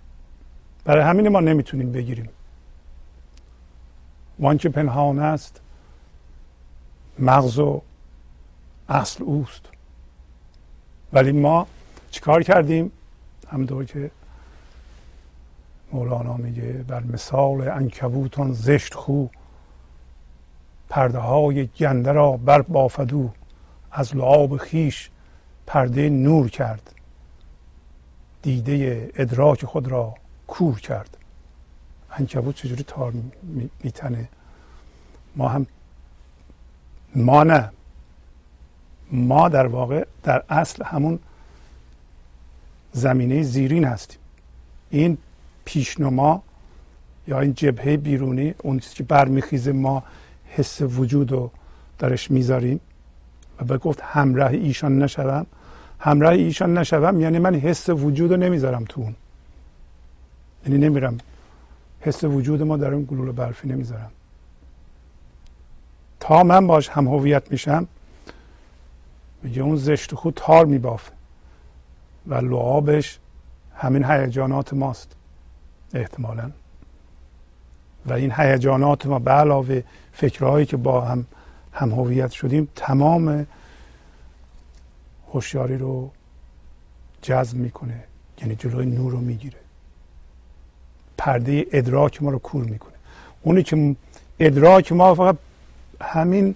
[0.85, 2.29] برای همین ما نمی‌تونیم بگیریم.
[4.39, 5.61] وان که پنهان است
[7.19, 7.83] مغز و
[8.89, 9.63] اصل اوست.
[11.13, 11.67] ولی ما
[12.15, 12.93] چیکار کردیم؟
[13.49, 14.11] همطور که
[15.93, 19.27] مولانا میگه بر مثال انکبوتان زشت خو
[20.89, 23.31] پرده های گنده را بر بافدو
[23.93, 25.11] از لعاب خیش
[25.67, 26.95] پرده نور کرد
[28.43, 30.15] دیده ادراک خود را
[30.47, 31.17] کور کرد.
[32.11, 33.13] انکبوت چجوری تار
[33.85, 34.29] میتنه؟
[35.37, 35.67] ما هم
[37.17, 37.71] ما نه.
[39.13, 41.19] ما در واقع در اصل همون
[42.95, 44.19] زمینه زیرین هستیم.
[44.91, 45.19] این
[45.65, 46.43] پیشنما
[47.29, 50.03] یا این جبهه بیرونی اون چیزی که برمیخیزه ما
[50.49, 51.51] حس وجود رو
[51.99, 52.81] درش می‌ذاریم
[53.61, 55.47] و به گفت همراه ایشان نشوم.
[55.99, 59.15] همراه ایشان نشوم یعنی من حس وجود رو نمی‌ذارم تو اون.
[60.67, 61.19] یعنی نمیرم.
[62.01, 64.11] حس وجود ما در اون گلوله برفی نمی‌ذارم.
[66.21, 67.87] تا من باش هم هویت میشم
[69.43, 71.13] میگه اون زشت خود تار میبافه.
[72.27, 73.19] و لعابش
[73.77, 75.13] همین هیجانات ماست
[75.95, 76.51] احتمالا.
[78.07, 81.27] و این هیجانات ما به علاوه فکرهایی که با هم
[81.73, 83.47] هم هویت شدیم تمام
[85.33, 86.11] هوشیاری رو
[87.23, 88.05] جذب می‌کنه
[88.41, 89.59] یعنی جلوی نور رو می‌گیره.
[91.19, 92.95] پرده ادراک ما رو کور می‌کنه.
[93.43, 93.97] اونی که
[94.39, 95.37] ادراک ما فقط
[96.01, 96.55] همین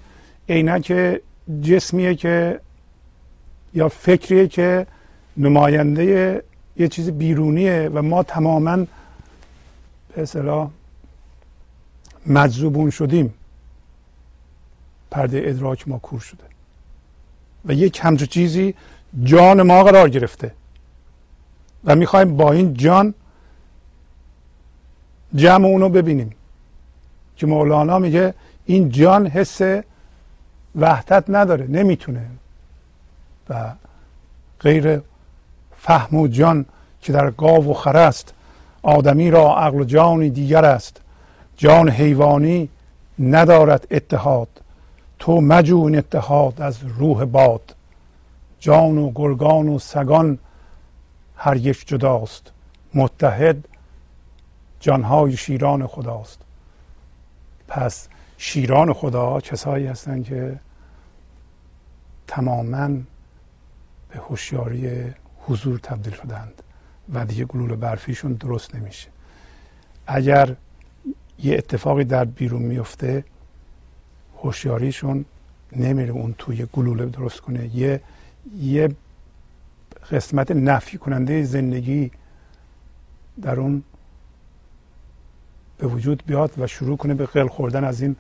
[0.49, 1.19] عینک
[1.62, 2.61] جسمیه که
[3.75, 4.87] یا فکریه که
[5.39, 6.43] نماینده
[6.76, 8.76] یه چیز بیرونیه و ما تماما
[10.14, 10.70] به اصطلاح
[12.26, 13.34] مجذوبون شدیم.
[15.11, 16.45] پرده ادراک ما کور شده.
[17.64, 18.74] و یک همچو چیزی
[19.22, 20.55] جان ما قرار گرفته.
[21.84, 23.14] و می‌خوایم با این جان
[25.34, 26.34] جمع اونو ببینیم.
[27.36, 28.34] که مولانا میگه
[28.64, 29.61] این جان حس
[30.76, 32.26] وحدت نداره نمی‌تونه.
[33.49, 33.72] و
[34.61, 35.01] غیر
[35.89, 36.66] فهم و جان
[37.01, 38.34] که در گاو و خر است
[38.82, 41.01] آدمی را عقل و جانی دیگر است.
[41.57, 42.68] جان حیوانی
[43.18, 44.49] ندارد اتحاد
[45.18, 47.74] تو مجو این اتحاد از روح باد.
[48.61, 50.39] جان و گرگان و سگان
[51.36, 52.53] هر یک جداست
[52.95, 53.64] متحد
[54.80, 56.41] جانهای شیران خداست.
[57.68, 58.09] پس
[58.39, 60.59] شیران خدا کسایی هستند که
[62.26, 62.89] تماما
[64.09, 65.14] به هوشیاری
[65.49, 66.63] حضور تبدیل شدند
[67.15, 69.09] و دیگه گلوله برفیشون درست نمیشه.
[70.07, 70.57] اگر
[71.43, 73.25] یه اتفاقی در بیرون میفته
[74.43, 75.25] هوشیاریشون
[75.73, 77.77] نمیره اون توی گلوله درست کنه.
[77.77, 78.01] یه
[78.61, 78.89] یه
[80.11, 82.11] قسمت نفی کننده زندگی
[83.43, 83.83] در اون
[85.79, 88.17] به وجود بیاد و شروع کنه به قل خوردن از این.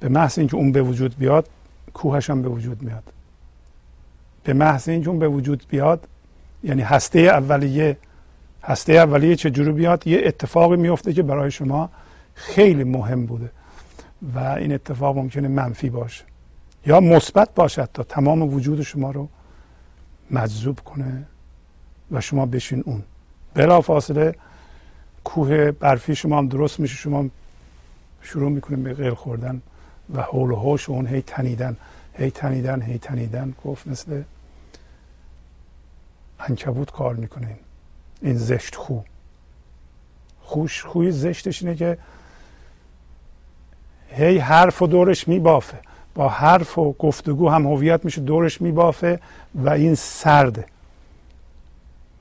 [0.00, 1.48] به محض اینکه اون به وجود بیاد
[1.94, 3.12] کوهش هم به وجود میاد.
[4.46, 6.08] به محض اون به وجود بیاد
[6.64, 7.96] یعنی هسته اولیه
[8.62, 11.90] هسته اولیه چجوری بیاد؟ یه اتفاقی میفته که برای شما
[12.34, 13.50] خیلی مهم بوده
[14.34, 16.24] و این اتفاق ممکنه منفی باشه
[16.86, 19.28] یا مثبت باشد تا تمام وجود شما رو
[20.30, 21.26] مجذوب کنه
[22.10, 23.02] و شما بشین اون.
[23.54, 24.34] بلا فاصله
[25.24, 26.96] کوه برفی شما هم درست میشه.
[26.96, 27.26] شما
[28.22, 29.62] شروع می‌کنه به غیر خوردن
[30.14, 31.76] و حول و حوش اون هی تنیدن
[32.14, 33.54] هی تنیدن هی تنیدن.
[33.64, 34.22] گفت مثل
[36.38, 37.56] انکبوت کار می‌کنه.
[38.22, 38.98] این زشت خو.
[40.40, 41.98] خوش خوی زشتش اینه که
[44.08, 45.78] هی حرف و دورش میبافه.
[46.14, 49.20] با حرف و گفتگو هم هویت میشه دورش میبافه
[49.54, 50.66] و این سرده.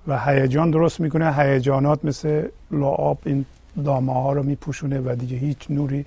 [0.08, 1.34] و هیجان درست می‌کنه.
[1.34, 3.46] هیجانات مثل لعاب این
[3.86, 6.06] دامه ها رو میپوشونه و دیگه هیچ نوری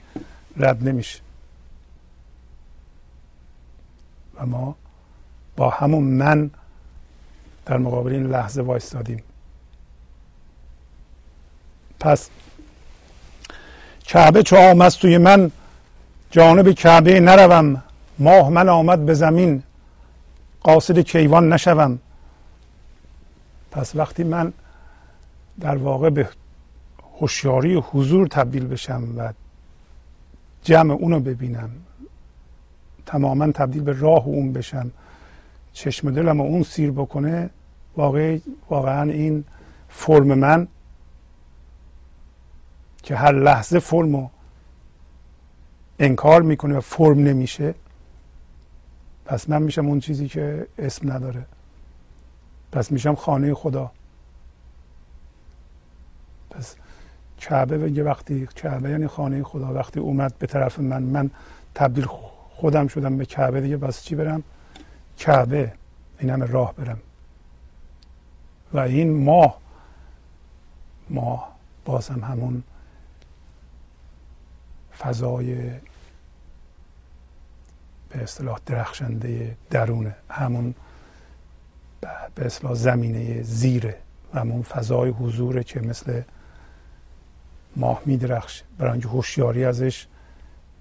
[0.56, 1.20] رد نمیشه.
[4.34, 4.76] و ما
[5.56, 6.50] با همون من
[7.68, 9.22] در مقابل این لحظه وایستادیم.
[12.00, 12.30] پس
[14.04, 15.50] کعبه چو آمد توی من
[16.30, 17.82] جانب کعبه نروم.
[18.18, 19.62] ماه من آمد به زمین.
[20.62, 21.98] قاصد کیوان نشوم.
[23.70, 24.52] پس وقتی من
[25.60, 26.28] در واقع به
[27.20, 29.32] هوشیاری و حضور تبدیل بشم و
[30.64, 31.70] جمع اونو ببینم
[33.06, 34.90] تماما تبدیل به راه اون بشم
[35.72, 37.50] چشم دلم اون سیر بکنه
[37.98, 38.38] واقع
[38.70, 39.44] واقعا این
[39.88, 40.68] فرم من
[43.02, 44.30] که هر لحظه فرم
[45.98, 47.74] انکار می‌کنه و فرم نمیشه
[49.24, 51.46] پس من میشم اون چیزی که اسم نداره.
[52.72, 53.90] پس میشم خانه خدا.
[56.50, 56.76] پس
[57.38, 59.74] کعبه یه وقتی کعبه یعنی خانه خدا.
[59.74, 61.30] وقتی اومد به طرف من من
[61.74, 62.06] تبدیل
[62.50, 64.42] خودم شدم به کعبه دیگه بس چی برم؟
[65.18, 65.72] کعبه.
[66.18, 66.98] این همه راه برم.
[68.72, 69.58] و این ماه
[71.10, 72.62] ماه بازم همون
[74.98, 75.54] فضای
[78.08, 80.74] به اصطلاح درخشنده درونه همون
[82.34, 83.98] به اصطلاح زمینه زیره
[84.34, 86.22] و همون فضای حضوره که مثل
[87.76, 90.06] ماه میدرخشه برای اینکه هوشیاری ازش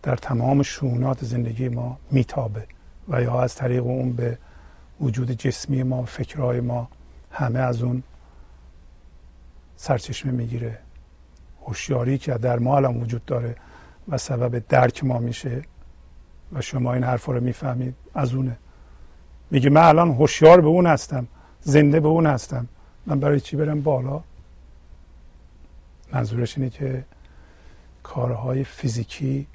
[0.03, 2.67] در تمام شونات زندگی ما میتابه
[3.07, 4.38] و یا از طریق اون به
[5.01, 6.89] وجود جسمی ما فکرهای ما
[7.38, 8.03] همه از اون
[9.75, 10.79] سرچشمه می‌گیره.
[11.65, 13.55] هوشیاری که در ما الان وجود داره
[14.07, 15.61] و سبب درک ما میشه
[16.53, 18.57] و شما این حرف رو می‌فهمید از اونه.
[19.51, 21.27] میگه من الان هوشیار به اون هستم
[21.61, 22.67] زنده به اون هستم.
[23.05, 24.23] من برای چی برم بالا؟
[26.13, 27.05] منظورش اینه که
[28.03, 29.47] کارهای فیزیکی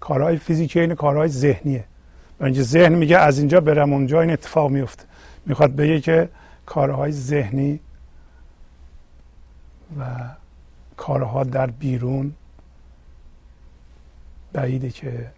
[0.00, 1.84] کارهای فیزیکی این کارهای ذهنیه.
[2.40, 5.04] و اینجا ذهن میگه از اینجا برم اونجا این اتفاق میفته.
[5.46, 6.28] می‌خواد بگه که
[6.66, 7.80] کارهای ذهنی
[9.98, 10.04] و
[10.96, 12.32] کارها در بیرون
[14.52, 15.30] بعیده که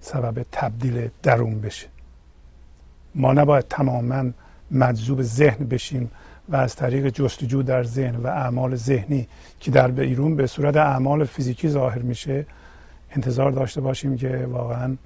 [0.00, 1.86] سبب تبدیل درون بشه.
[3.14, 4.30] ما نباید تماما
[4.70, 6.10] مجذوب ذهن بشیم
[6.48, 9.28] و از طریق جستجو در ذهن و اعمال ذهنی
[9.60, 12.46] که در بیرون به صورت اعمال فیزیکی ظاهر میشه
[13.10, 14.96] انتظار داشته باشیم که واقعا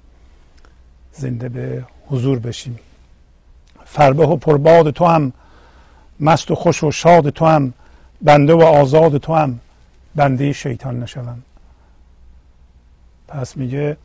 [1.13, 2.79] زنده به حضور بشیم.
[3.93, 5.33] فربه و پرباد تو هم
[6.19, 7.73] مست و خوش و شاد تو هم
[8.21, 9.59] بنده و آزاد تو هم
[10.15, 11.41] بنده شیطان نشوم.
[13.27, 13.97] پس میگه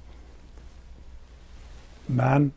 [2.08, 2.50] من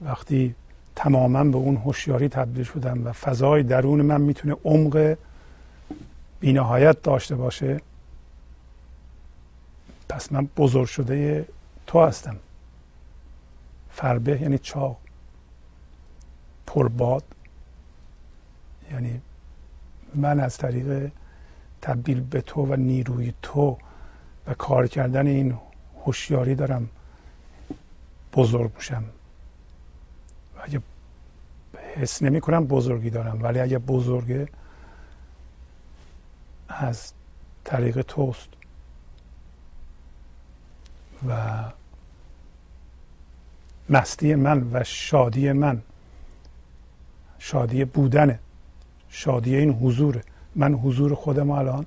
[0.00, 0.54] وقتی
[0.96, 5.16] تماما به اون هوشیاری تبدیل شدم و فضای درون من می‌تونه عمق
[6.40, 7.80] بینهایت داشته باشه
[10.08, 11.46] پس من بزرگ شده
[11.86, 12.36] تو هستم.
[13.90, 14.96] فربه یعنی چاق.
[16.74, 17.24] پرباد.
[18.92, 19.20] یعنی
[20.14, 21.10] من از طریق
[21.82, 23.78] تبدیل به تو و نیروی تو
[24.46, 25.58] و کار کردن این
[26.04, 26.88] هوشیاری دارم
[28.32, 29.04] بزرگ میشم.
[30.62, 30.82] اگه
[31.96, 34.48] حس نمی کنم بزرگی دارم ولی اگه بزرگه
[36.68, 37.12] از
[37.64, 38.48] طریق توست.
[41.28, 41.64] و
[43.88, 45.82] مستی من و شادی من
[47.42, 48.38] شادی بودنه.
[49.08, 50.22] شادی این حضوره.
[50.56, 51.86] من حضور خودم الان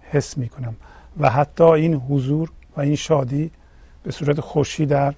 [0.00, 0.76] حس می کنم
[1.20, 3.50] و حتی این حضور و این شادی
[4.02, 5.14] به صورت خوشی در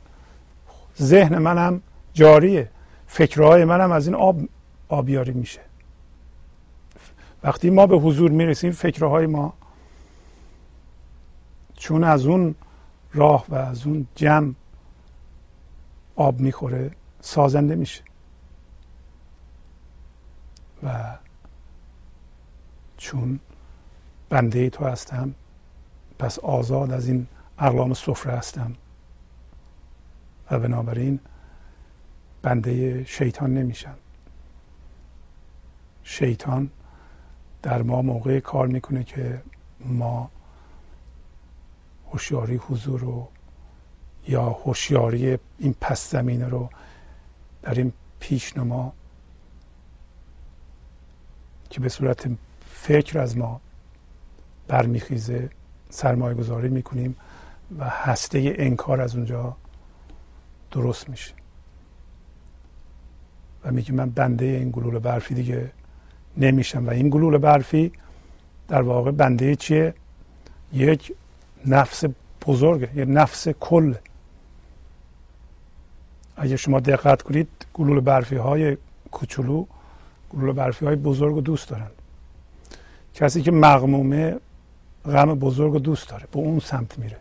[1.03, 1.81] ذهن منم
[2.15, 2.71] جاریه.
[3.07, 4.41] فکرهای منم از این آب
[4.89, 5.61] آبیاری میشه.
[7.43, 9.53] وقتی ما به حضور می‌رسیم فکرهای ما
[11.77, 12.55] چون از اون
[13.15, 14.53] راه و از اون جمع
[16.17, 18.06] آب می‌خوره سازنده میشه.
[22.97, 23.41] چون
[24.29, 25.35] بنده تو هستم
[26.19, 27.27] پس آزاد از این
[27.59, 28.75] اقلام سفره هستم.
[30.51, 31.21] و بنابراین
[32.43, 33.95] بنده شیطان نمیشم.
[36.03, 36.71] شیطان
[37.63, 39.43] در ما موقع کار می‌کنه که
[39.81, 40.31] ما
[42.13, 43.29] هوشیاری حضور رو
[44.29, 46.71] یا هوشیاری این پس زمینه رو
[47.63, 48.93] در این پیشنما
[51.71, 52.29] که به صورت
[52.71, 53.61] فکر از ما
[54.69, 55.51] برمیخیزه
[55.91, 57.17] سرمایه گذاری می‌کنیم
[57.79, 59.57] و هسته انکار از اونجا
[60.71, 61.33] درست میشه.
[63.65, 65.71] و میگه من بنده این گلوله برفی دیگه
[66.37, 66.87] نمیشم.
[66.87, 67.93] و این گلوله برفی
[68.69, 69.95] در واقع بنده چیه؟
[70.73, 71.13] یک
[71.67, 72.05] نفس
[72.47, 73.95] بزرگه یک نفس کل.
[76.37, 78.77] اگه شما دقت کنید گلوله برفی های
[79.11, 79.67] کوچولو
[80.31, 81.91] گلوله برفی های بزرگ رو دوست دارن.
[83.15, 84.37] کسی که مغمومه
[85.05, 87.17] غم بزرگ رو دوست داره به اون سمت میره.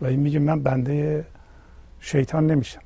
[0.00, 1.26] و این میگه من بنده
[2.00, 2.80] شیطان نمیشم.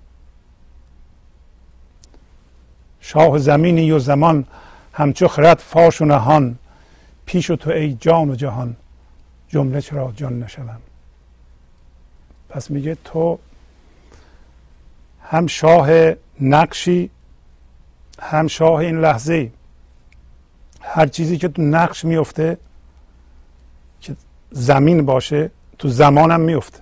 [3.01, 4.47] شاه زمینی و زمان
[4.93, 6.59] همچو خرد فاش و نهان.
[7.27, 8.77] پیش و تو ای جان و جهان
[9.49, 10.81] جمله چرا جان نشوم؟
[12.49, 13.39] پس میگه تو
[15.23, 17.11] هم شاه نقشی
[18.23, 19.51] هم شاه این لحظه
[20.81, 22.59] هر چیزی که تو نقش میفته
[24.01, 24.17] که
[24.51, 26.79] زمین باشه تو زمانم میفته.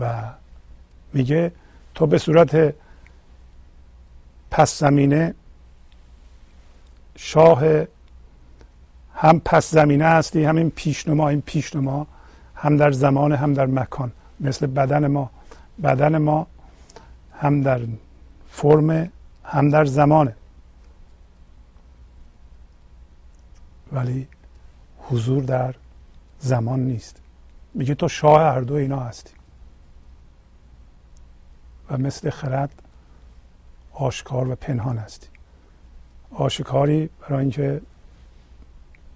[0.00, 0.22] و
[1.12, 1.52] میگه
[1.94, 2.74] تو به صورت
[4.50, 5.34] پس زمینه
[7.16, 7.62] شاه
[9.14, 12.06] هم پس زمینه هستی همین پیشنما این پیشنما
[12.54, 14.12] هم در زمان هم در مکان.
[14.40, 15.30] مثل بدن ما.
[15.82, 16.46] بدن ما
[17.38, 17.80] هم در
[18.52, 19.12] فرم
[19.44, 20.34] هم در زمانه.
[23.92, 24.28] ولی
[24.98, 25.74] حضور در
[26.38, 27.16] زمان نیست.
[27.74, 29.32] میگه تو شاه هر دو اینا هستی.
[31.90, 32.82] و مثل خرد
[33.92, 35.28] آشکار و پنهان هستی.
[36.30, 37.80] آشکاری برای اینکه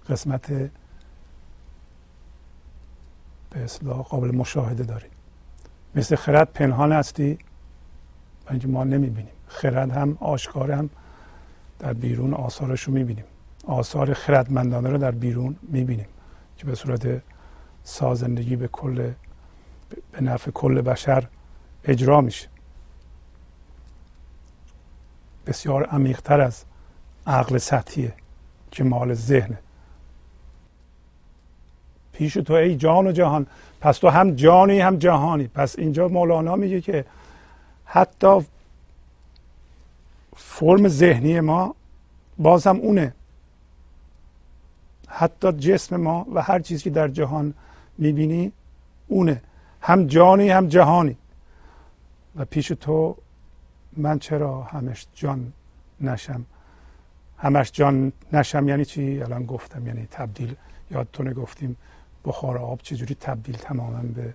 [0.09, 0.51] قسمت
[3.49, 5.07] به اصلاح قابل مشاهده داری.
[5.95, 7.39] مثل خرد پنهان هستی
[8.51, 9.31] اینکه ما نمی‌بینیم.
[9.47, 10.89] خرد هم آشکار هم
[11.79, 13.25] در بیرون آثارش رو می‌بینیم.
[13.65, 16.07] آثار خردمندانه رو در بیرون می‌بینیم
[16.57, 17.21] که به صورت
[17.83, 19.11] سازندگی به کل
[20.11, 21.27] به نفع کل بشر
[21.83, 22.47] اجرا میشه.
[25.47, 26.63] بسیار عمیقتر از
[27.27, 28.13] عقل سطحیه
[28.71, 29.57] که مال ذهنه.
[32.13, 33.47] پیش تو ای جان و جهان.
[33.81, 35.47] پس تو هم جانی هم جهانی.
[35.47, 37.05] پس اینجا مولانا میگه که
[37.87, 38.41] حتی
[40.35, 41.75] فرم ذهنی ما
[42.37, 43.13] باز هم اونه.
[45.07, 47.53] حتی جسم ما و هر چیزی که در جهان
[47.97, 48.51] می‌بینی
[49.07, 49.41] اونه.
[49.81, 51.17] هم جانی هم جهانی.
[52.35, 53.17] و پیش تو
[53.97, 55.53] من چرا همش جان
[56.01, 56.45] نشم؟
[57.37, 60.55] همش جان نشم یعنی چی؟ الان گفتم یعنی تبدیل.
[60.91, 61.77] یادتونه گفتیم
[62.25, 64.33] بخار آب چجوری تبدیل تماما به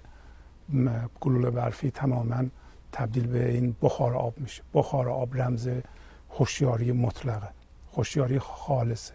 [1.21, 2.45] گلوله برفی تماما.
[2.93, 4.63] تبدیل به این بخار آب میشه.
[4.75, 5.69] بخار آب رمز
[6.31, 7.49] هوشیاری مطلقه.
[7.97, 9.15] هوشیاری خالصه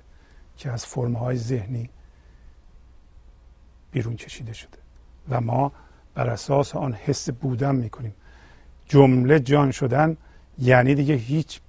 [0.57, 1.89] که از فرمهای ذهنی
[3.91, 4.77] بیرون کشیده شده.
[5.29, 5.71] و ما
[6.15, 8.13] بر اساس آن حس بودن می‌کنیم.
[8.85, 10.17] جمله جان شدن
[10.59, 11.61] یعنی دیگه هیچ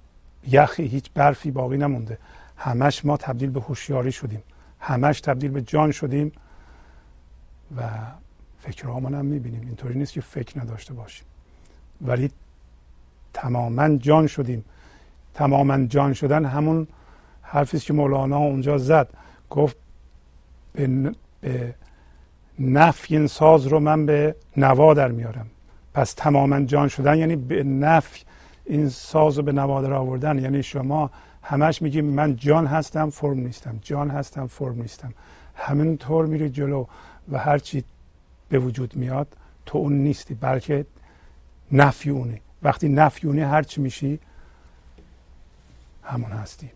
[0.47, 2.17] یخی هیچ برفی باقی نمونده.
[2.57, 4.43] همش ما تبدیل به هوشیاری شدیم.
[4.79, 6.31] همش تبدیل به جان شدیم
[7.77, 7.89] و
[8.59, 9.61] فکرهامان هم می‌بینیم.
[9.61, 11.25] اینطوری نیست که فکر نداشته باشیم.
[12.01, 12.31] ولی
[13.33, 14.65] تماما جان شدیم.
[15.33, 16.87] تماما جان شدن همون
[17.41, 19.07] حرفی که مولانا اونجا زد.
[19.49, 19.77] گفت
[20.73, 21.11] به,
[21.41, 21.75] به
[22.59, 25.47] نفی این ساز رو من به نوا در میارم.
[25.93, 28.23] پس تماما جان شدن یعنی به نفی
[28.65, 30.39] این ساز رو به نوا در آوردن.
[30.39, 31.11] یعنی شما
[31.43, 33.79] همش میگیم من جان هستم فرم نیستم.
[33.81, 35.13] جان هستم فرم نیستم.
[35.55, 36.85] همینطور میری جلو
[37.31, 37.83] و هرچی
[38.49, 39.27] به وجود میاد
[39.65, 40.85] تو اون نیستی بلکه
[41.71, 44.19] نفی اونی وقتی نفی اونی هرچی میشی
[46.03, 46.69] همون هستی.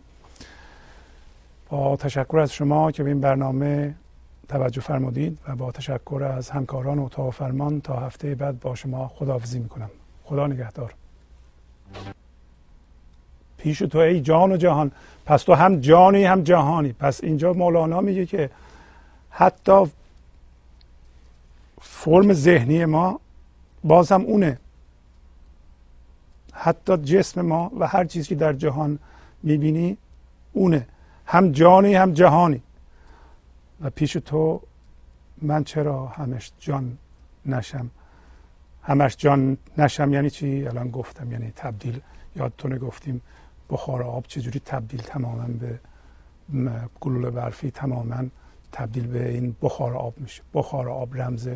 [1.68, 3.94] با تشکر از شما که به این برنامه
[4.48, 9.58] توجه فرمودید و با تشکر از همکاران اتاق فرمان تا هفته بعد با شما خداحافظی
[9.58, 9.90] می‌کنم.
[10.24, 10.94] خدا نگهدار.
[13.58, 14.92] پیش تو ای جان و جهان
[15.26, 16.92] پس تو هم جانی هم جهانی.
[16.92, 18.50] پس اینجا مولانا میگه که
[19.30, 19.86] حتی
[21.80, 23.20] فرم ذهنی ما
[23.84, 24.58] باز هم اونه.
[26.54, 28.98] حتی جسم ما و هر چیزی که در جهان
[29.42, 29.96] می‌بینی
[30.52, 30.86] اونه.
[31.26, 32.62] هم جانی هم جهانی.
[33.80, 34.60] و پیش تو
[35.42, 36.98] من چرا همش جان
[37.46, 37.90] نشم؟
[38.82, 42.00] همش جان نشم یعنی چی؟ الان گفتم یعنی تبدیل
[42.36, 43.20] یادتونه گفتیم
[43.70, 45.78] بخار آب چجوری تبدیل تماما به
[47.00, 48.24] گلوله برفی تماما
[48.72, 50.42] تبدیل به این بخار آب میشه.
[50.54, 51.48] بخار آب رمز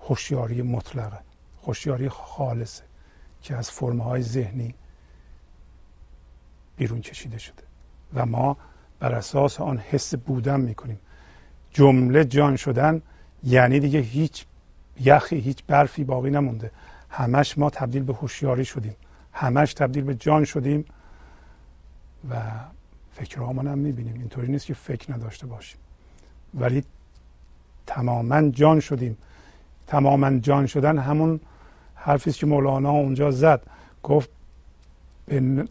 [0.00, 1.18] هوشیاری مطلقه.
[1.66, 2.82] هوشیاری خالصه.
[3.44, 4.74] که از فرمهای ذهنی
[6.76, 7.62] بیرون کشیده شده.
[8.14, 8.56] و ما
[9.00, 10.98] بر اساس آن حس بودن می‌کنیم.
[11.70, 13.02] جمله جان شدن
[13.42, 14.46] یعنی دیگه هیچ
[15.00, 16.70] یخی هیچ برفی باقی نمونده.
[17.10, 18.96] همش ما تبدیل به هوشیاری شدیم.
[19.32, 20.84] همش تبدیل به جان شدیم
[22.30, 22.42] و
[23.12, 24.14] فکرهامان هم می‌بینیم.
[24.14, 25.78] اینطوری نیست که فکر نداشته باشیم.
[26.54, 26.84] ولی
[27.86, 29.16] تماما جان شدیم.
[29.86, 31.40] تماما جان شدن همون
[32.04, 33.62] حرفی که مولانا اونجا زد.
[34.02, 34.30] گفت
[35.26, 35.68] به,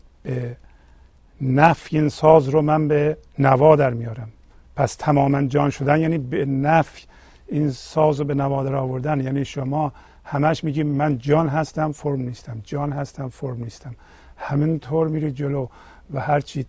[1.41, 4.31] نفی این ساز رو من به نوا در میارم.
[4.76, 7.05] پس تماما جان شدن یعنی به نفی
[7.47, 9.22] این ساز رو به نوا در آوردن.
[9.22, 9.93] یعنی شما
[10.26, 12.61] همش میگیم من جان هستم فرم نیستم.
[12.64, 13.95] جان هستم فرم نیستم.
[14.38, 15.68] همینطور میری جلو
[16.14, 16.65] و هرچی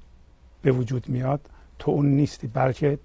[0.63, 1.41] به وجود میاد
[1.79, 2.99] تو اون نیستی بلکه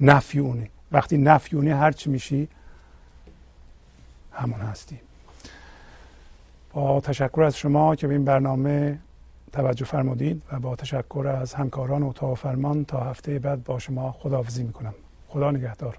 [0.00, 2.48] نفی اونی وقتی نفی اونی هرچی میشی
[4.32, 5.00] همون هستی.
[6.72, 8.98] با تشکر از شما که به این برنامه
[9.52, 14.62] توجه فرمودید و با تشکر از همکاران اتاق فرمان تا هفته بعد با شما خداحافظی
[14.62, 14.94] می‌کنم.
[15.28, 15.98] خدا نگهدار.